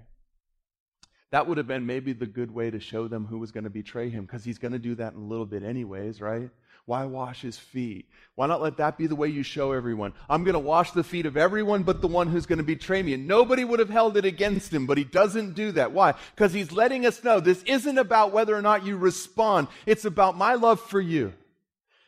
[1.31, 3.69] That would have been maybe the good way to show them who was going to
[3.69, 6.49] betray him, because he's going to do that in a little bit, anyways, right?
[6.85, 8.09] Why wash his feet?
[8.33, 10.13] Why not let that be the way you show everyone?
[10.27, 13.03] I'm going to wash the feet of everyone but the one who's going to betray
[13.03, 13.13] me.
[13.13, 15.91] And nobody would have held it against him, but he doesn't do that.
[15.91, 16.15] Why?
[16.33, 19.67] Because he's letting us know this isn't about whether or not you respond.
[19.85, 21.33] It's about my love for you.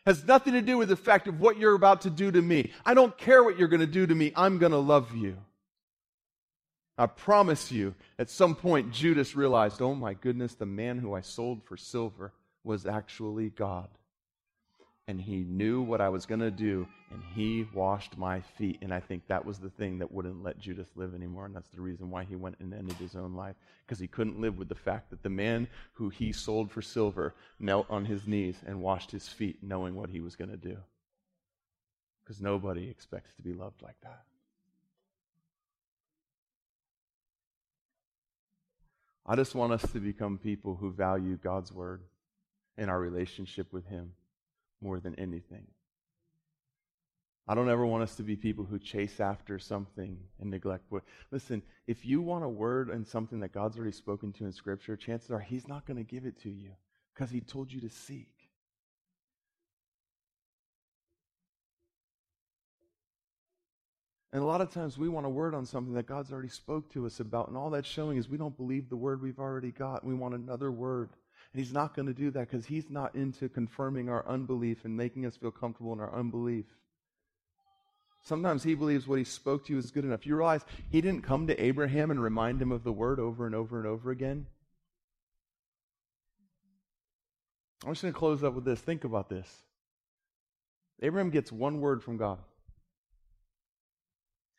[0.08, 2.72] Has nothing to do with the fact of what you're about to do to me.
[2.84, 4.34] I don't care what you're going to do to me.
[4.36, 5.38] I'm going to love you.
[6.98, 11.22] I promise you, at some point, Judas realized, oh my goodness, the man who I
[11.22, 12.34] sold for silver
[12.64, 13.88] was actually God.
[15.08, 18.80] And he knew what I was going to do, and he washed my feet.
[18.82, 21.46] And I think that was the thing that wouldn't let Judas live anymore.
[21.46, 24.40] And that's the reason why he went and ended his own life, because he couldn't
[24.40, 28.28] live with the fact that the man who he sold for silver knelt on his
[28.28, 30.78] knees and washed his feet, knowing what he was going to do.
[32.24, 34.22] Because nobody expects to be loved like that.
[39.26, 42.02] I just want us to become people who value God's word
[42.78, 44.14] and our relationship with Him
[44.82, 45.68] more than anything.
[47.48, 51.04] I don't ever want us to be people who chase after something and neglect what.
[51.32, 54.96] Listen, if you want a word and something that God's already spoken to in Scripture,
[54.96, 56.72] chances are He's not going to give it to you
[57.14, 58.41] because He told you to seek.
[64.34, 66.90] And a lot of times we want a word on something that God's already spoke
[66.94, 69.72] to us about, and all that's showing is we don't believe the word we've already
[69.72, 70.06] got.
[70.06, 71.10] We want another word.
[71.54, 74.96] And He's not going to do that because He's not into confirming our unbelief and
[74.96, 76.66] making us feel comfortable in our unbelief.
[78.24, 80.26] Sometimes He believes what He spoke to you is good enough.
[80.26, 83.54] You realize He didn't come to Abraham and remind him of the word over and
[83.54, 84.46] over and over again?
[87.84, 88.80] I'm just going to close up with this.
[88.80, 89.48] Think about this.
[91.02, 92.38] Abraham gets one word from God.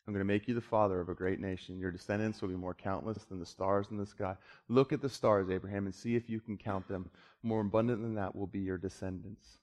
[0.07, 1.79] I'm going to make you the father of a great nation.
[1.79, 4.35] Your descendants will be more countless than the stars in the sky.
[4.69, 7.09] Look at the stars, Abraham, and see if you can count them.
[7.45, 9.59] More abundant than that will be your descendants.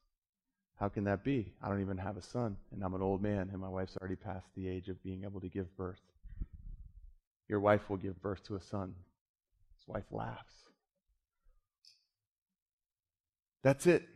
[0.79, 1.51] How can that be?
[1.61, 4.15] I don't even have a son, and I'm an old man, and my wife's already
[4.15, 5.99] past the age of being able to give birth.
[7.49, 8.95] Your wife will give birth to a son.
[9.77, 10.53] His wife laughs.
[13.61, 14.07] That's it.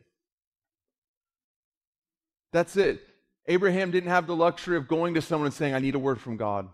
[2.54, 3.02] That's it.
[3.48, 6.22] Abraham didn't have the luxury of going to someone and saying, I need a word
[6.22, 6.70] from God.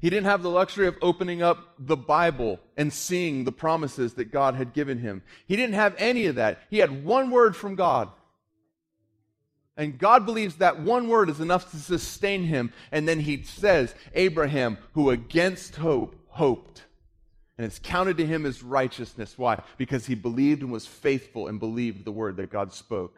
[0.00, 4.30] He didn't have the luxury of opening up the Bible and seeing the promises that
[4.30, 5.22] God had given him.
[5.46, 6.60] He didn't have any of that.
[6.70, 8.10] He had one word from God.
[9.76, 12.72] And God believes that one word is enough to sustain him.
[12.92, 16.84] And then he says, Abraham, who against hope, hoped.
[17.58, 19.34] And it's counted to him as righteousness.
[19.36, 19.62] Why?
[19.78, 23.14] Because he believed and was faithful and believed the word that God spoke.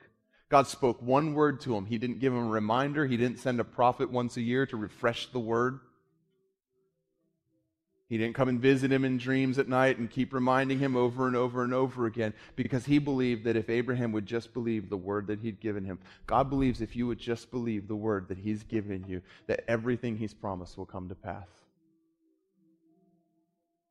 [0.48, 1.86] God spoke one word to him.
[1.86, 3.06] He didn't give him a reminder.
[3.06, 5.80] He didn't send a prophet once a year to refresh the word.
[8.08, 11.26] He didn't come and visit him in dreams at night and keep reminding him over
[11.26, 14.96] and over and over again because he believed that if Abraham would just believe the
[14.96, 18.38] word that he'd given him, God believes if you would just believe the word that
[18.38, 21.48] he's given you, that everything he's promised will come to pass.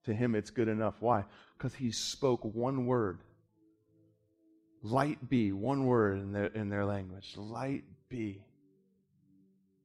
[0.06, 0.96] To him, it's good enough.
[1.00, 1.26] Why?
[1.56, 3.20] Because he spoke one word
[4.92, 7.34] Light be, one word in their, in their language.
[7.36, 8.42] Light be.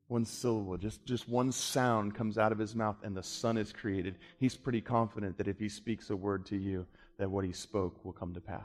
[0.07, 3.73] One syllable, just, just one sound comes out of his mouth and the sun is
[3.73, 4.17] created.
[4.39, 6.87] He's pretty confident that if he speaks a word to you,
[7.19, 8.61] that what he spoke will come to pass.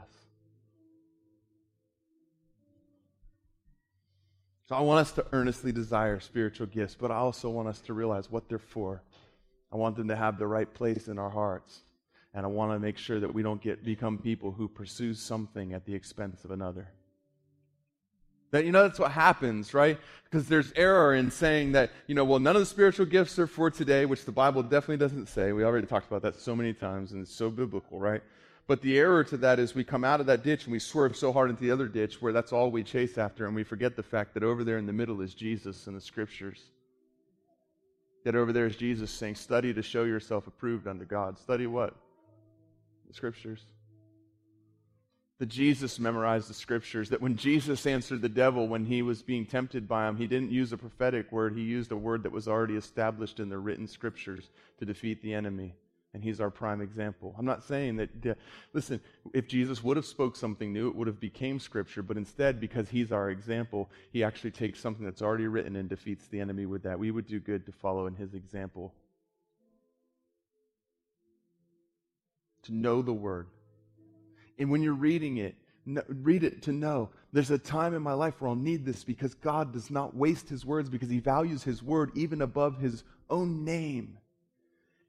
[4.68, 7.94] So I want us to earnestly desire spiritual gifts, but I also want us to
[7.94, 9.02] realize what they're for.
[9.72, 11.80] I want them to have the right place in our hearts.
[12.34, 15.72] And I want to make sure that we don't get become people who pursue something
[15.72, 16.88] at the expense of another.
[18.50, 19.98] That you know that's what happens, right?
[20.24, 23.46] Because there's error in saying that, you know, well, none of the spiritual gifts are
[23.46, 25.52] for today, which the Bible definitely doesn't say.
[25.52, 28.22] We already talked about that so many times, and it's so biblical, right?
[28.66, 31.16] But the error to that is we come out of that ditch and we swerve
[31.16, 33.96] so hard into the other ditch where that's all we chase after, and we forget
[33.96, 36.60] the fact that over there in the middle is Jesus and the scriptures.
[38.24, 41.38] That over there is Jesus saying, Study to show yourself approved unto God.
[41.38, 41.94] Study what?
[43.08, 43.64] The scriptures.
[45.38, 47.10] That Jesus memorized the scriptures.
[47.10, 50.50] That when Jesus answered the devil when he was being tempted by him, he didn't
[50.50, 53.86] use a prophetic word, he used a word that was already established in the written
[53.86, 55.74] scriptures to defeat the enemy.
[56.14, 57.34] and he's our prime example.
[57.38, 58.34] I'm not saying that uh,
[58.72, 59.00] listen,
[59.34, 62.88] if Jesus would have spoke something new, it would have became scripture, but instead because
[62.88, 66.82] he's our example, he actually takes something that's already written and defeats the enemy with
[66.84, 66.98] that.
[66.98, 68.94] We would do good to follow in his example.
[72.68, 73.48] To know the word.
[74.58, 75.54] And when you're reading it,
[76.06, 79.32] read it to know there's a time in my life where I'll need this because
[79.32, 83.64] God does not waste his words because he values his word even above his own
[83.64, 84.18] name.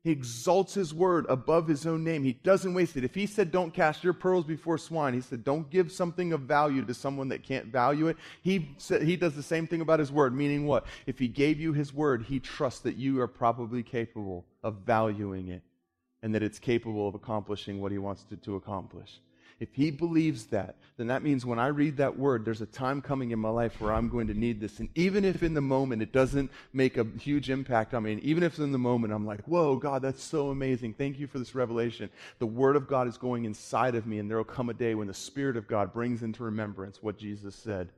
[0.06, 2.24] He exalts his word above his own name.
[2.24, 3.04] He doesn't waste it.
[3.04, 6.42] If he said, Don't cast your pearls before swine, he said, Don't give something of
[6.42, 8.16] value to someone that can't value it.
[8.42, 10.86] He, said, he does the same thing about his word, meaning what?
[11.06, 15.50] If he gave you his word, he trusts that you are probably capable of valuing
[15.50, 15.64] it
[16.22, 19.20] and that it's capable of accomplishing what he wants to, to accomplish.
[19.60, 23.02] If he believes that, then that means when I read that word, there's a time
[23.02, 24.80] coming in my life where I'm going to need this.
[24.80, 28.22] And even if in the moment it doesn't make a huge impact on me, and
[28.24, 30.94] even if in the moment I'm like, whoa, God, that's so amazing.
[30.94, 32.10] Thank you for this revelation.
[32.40, 34.96] The word of God is going inside of me, and there will come a day
[34.96, 37.90] when the Spirit of God brings into remembrance what Jesus said.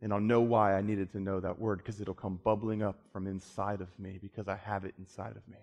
[0.00, 2.98] And I'll know why I needed to know that word because it'll come bubbling up
[3.12, 5.58] from inside of me because I have it inside of me.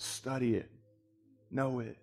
[0.00, 0.70] Study it,
[1.50, 1.98] know it.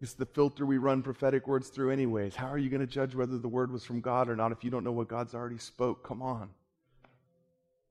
[0.00, 2.34] It's the filter we run prophetic words through, anyways.
[2.34, 4.64] How are you going to judge whether the word was from God or not if
[4.64, 6.08] you don't know what God's already spoke?
[6.08, 6.48] Come on.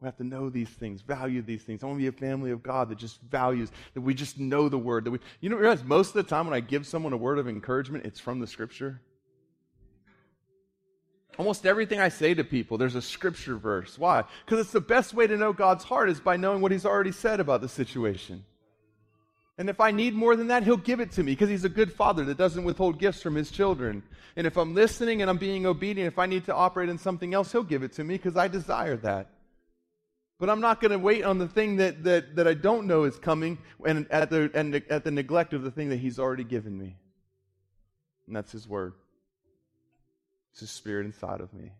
[0.01, 1.83] We have to know these things, value these things.
[1.83, 4.69] I want to be a family of God that just values, that we just know
[4.69, 5.03] the word.
[5.03, 7.37] That we, you know, realize most of the time when I give someone a word
[7.37, 9.01] of encouragement, it's from the scripture.
[11.37, 13.97] Almost everything I say to people, there's a scripture verse.
[13.97, 14.23] Why?
[14.45, 17.11] Because it's the best way to know God's heart is by knowing what He's already
[17.11, 18.43] said about the situation.
[19.57, 21.69] And if I need more than that, he'll give it to me because he's a
[21.69, 24.03] good father that doesn't withhold gifts from his children.
[24.35, 27.33] And if I'm listening and I'm being obedient, if I need to operate in something
[27.33, 29.31] else, he'll give it to me because I desire that.
[30.39, 33.05] But I'm not going to wait on the thing that, that, that I don't know
[33.05, 36.43] is coming and at the, and at the neglect of the thing that he's already
[36.43, 36.95] given me.
[38.27, 38.93] And that's his word.
[40.61, 41.71] It's spirit inside of me.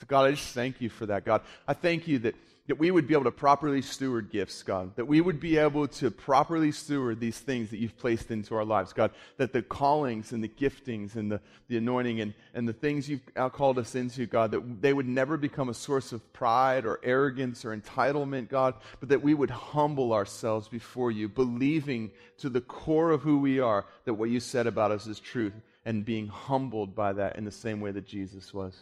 [0.00, 1.42] So, God, I just thank you for that, God.
[1.68, 2.34] I thank you that
[2.66, 4.96] that we would be able to properly steward gifts, God.
[4.96, 8.64] That we would be able to properly steward these things that you've placed into our
[8.64, 9.10] lives, God.
[9.36, 13.20] That the callings and the giftings and the, the anointing and, and the things you've
[13.52, 17.66] called us into, God, that they would never become a source of pride or arrogance
[17.66, 23.10] or entitlement, God, but that we would humble ourselves before you, believing to the core
[23.10, 25.52] of who we are that what you said about us is truth
[25.84, 28.76] and being humbled by that in the same way that Jesus was.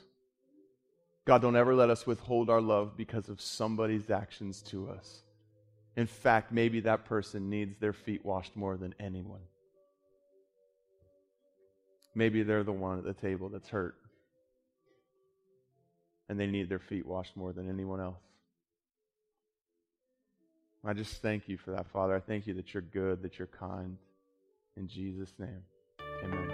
[1.25, 5.23] God, don't ever let us withhold our love because of somebody's actions to us.
[5.97, 9.41] In fact, maybe that person needs their feet washed more than anyone.
[12.15, 13.95] Maybe they're the one at the table that's hurt.
[16.29, 18.23] And they need their feet washed more than anyone else.
[20.85, 22.17] I just thank you for that, Father.
[22.17, 23.97] I thank you that you're good, that you're kind.
[24.77, 25.63] In Jesus' name,
[26.25, 26.52] amen.